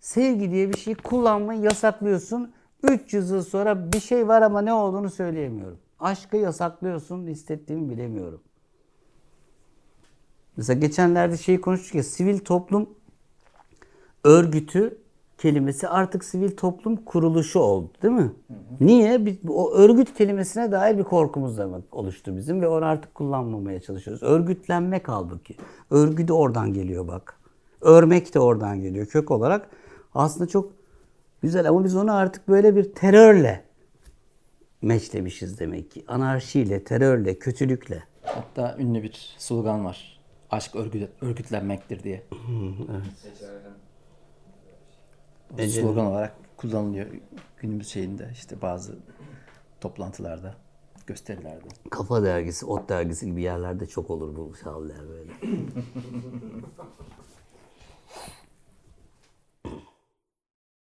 Sevgi 0.01 0.51
diye 0.51 0.73
bir 0.73 0.79
şeyi 0.79 0.95
kullanmayı 0.95 1.61
yasaklıyorsun. 1.61 2.53
300 2.83 3.31
yıl 3.31 3.43
sonra 3.43 3.93
bir 3.93 4.01
şey 4.01 4.29
var 4.29 4.43
ama 4.43 4.61
ne 4.61 4.73
olduğunu 4.73 5.11
söyleyemiyorum. 5.11 5.79
Aşkı 6.01 6.37
yasaklıyorsun, 6.37 7.27
hissettiğimi 7.27 7.91
bilemiyorum. 7.91 8.41
Mesela 10.57 10.81
geçenlerde 10.81 11.37
şeyi 11.37 11.61
konuştuk 11.61 11.95
ya, 11.95 12.03
sivil 12.03 12.39
toplum 12.39 12.89
örgütü 14.25 14.99
kelimesi 15.39 15.89
artık 15.89 16.25
sivil 16.25 16.57
toplum 16.57 16.97
kuruluşu 16.97 17.61
oldu 17.61 17.91
değil 18.03 18.15
mi? 18.15 18.33
Niye? 18.81 19.27
Biz, 19.27 19.37
o 19.49 19.73
örgüt 19.73 20.15
kelimesine 20.15 20.73
dair 20.73 20.99
bir 20.99 21.05
korkumuz 21.05 21.59
da 21.59 21.83
oluştu 21.93 22.37
bizim 22.37 22.61
ve 22.61 22.69
onu 22.69 22.85
artık 22.85 23.15
kullanmamaya 23.15 23.81
çalışıyoruz. 23.81 24.23
Örgütlenmek 24.23 25.09
halbuki. 25.09 25.57
Örgü 25.91 26.29
de 26.29 26.33
oradan 26.33 26.73
geliyor 26.73 27.09
bak. 27.09 27.39
Örmek 27.81 28.35
de 28.35 28.41
oradan 28.41 28.81
geliyor 28.81 29.07
kök 29.07 29.31
olarak. 29.31 29.71
Aslında 30.15 30.49
çok 30.49 30.73
güzel 31.43 31.69
ama 31.69 31.85
biz 31.85 31.97
onu 31.97 32.15
artık 32.15 32.49
böyle 32.49 32.77
bir 32.77 32.95
terörle 32.95 33.65
meşlemişiz 34.83 35.61
demek 35.61 35.91
ki. 35.91 36.05
Anarşiyle, 36.09 36.85
terörle, 36.85 37.39
kötülükle. 37.39 38.03
Hatta 38.23 38.77
ünlü 38.79 39.03
bir 39.03 39.35
slogan 39.39 39.85
var. 39.85 40.21
Aşk 40.51 40.77
örgüt, 40.77 41.09
örgütlenmektir 41.21 42.03
diye. 42.03 42.23
O 45.55 45.59
Ece- 45.59 45.81
slogan 45.81 46.07
olarak 46.07 46.35
kullanılıyor 46.57 47.07
günümüz 47.57 47.89
şeyinde 47.89 48.31
işte 48.33 48.63
bazı 48.63 48.99
toplantılarda, 49.81 50.55
gösterilerde. 51.07 51.69
Kafa 51.91 52.23
dergisi, 52.23 52.67
ot 52.67 52.89
dergisi 52.89 53.27
gibi 53.27 53.43
yerlerde 53.43 53.87
çok 53.87 54.11
olur 54.11 54.37
bu 54.37 54.55
şavler 54.65 55.09
böyle. 55.09 55.31